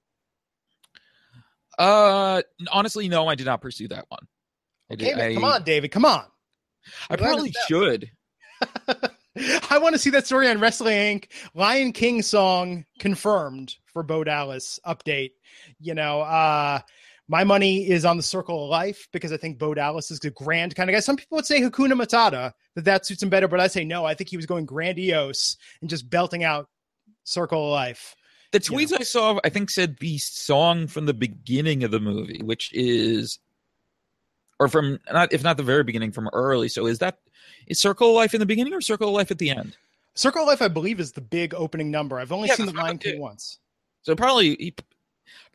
[1.78, 4.26] Uh, honestly, no, I did not pursue that one.
[4.92, 6.24] Okay, did- man, come on, David, come on.
[7.10, 8.10] I Glad probably should.
[9.70, 11.26] I want to see that story on Wrestling Inc.
[11.54, 15.32] Lion King song confirmed for Bo Dallas update.
[15.78, 16.80] You know, uh,
[17.28, 20.30] my money is on the Circle of Life because I think Bo Dallas is a
[20.30, 21.00] grand kind of guy.
[21.00, 24.04] Some people would say Hakuna Matata that that suits him better, but I say no.
[24.04, 26.68] I think he was going grandiose and just belting out
[27.24, 28.14] Circle of Life.
[28.52, 32.00] The you tweets I saw, I think, said the song from the beginning of the
[32.00, 33.38] movie, which is,
[34.58, 36.68] or from not if not the very beginning, from early.
[36.68, 37.18] So is that
[37.66, 39.76] is Circle of Life in the beginning or Circle of Life at the end?
[40.14, 42.18] Circle of Life, I believe, is the big opening number.
[42.18, 43.58] I've only Yeah, seen the that's what I Lion King once.
[44.02, 44.74] So probably he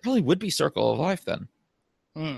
[0.03, 1.47] probably would be Circle of Life then.
[2.15, 2.37] Hmm.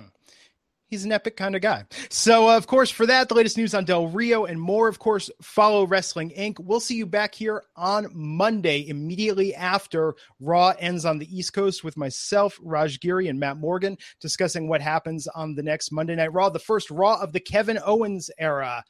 [0.94, 1.86] He's an epic kind of guy.
[2.12, 5.00] So, uh, of course, for that, the latest news on Del Rio and more, of
[5.00, 6.60] course, follow Wrestling Inc.
[6.60, 11.84] We'll see you back here on Monday, immediately after Raw ends on the East Coast
[11.84, 16.32] with myself, Raj Giri, and Matt Morgan discussing what happens on the next Monday Night
[16.32, 18.84] Raw, the first Raw of the Kevin Owens era.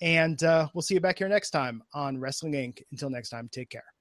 [0.00, 2.82] And uh, we'll see you back here next time on Wrestling Inc.
[2.90, 3.95] Until next time, take care.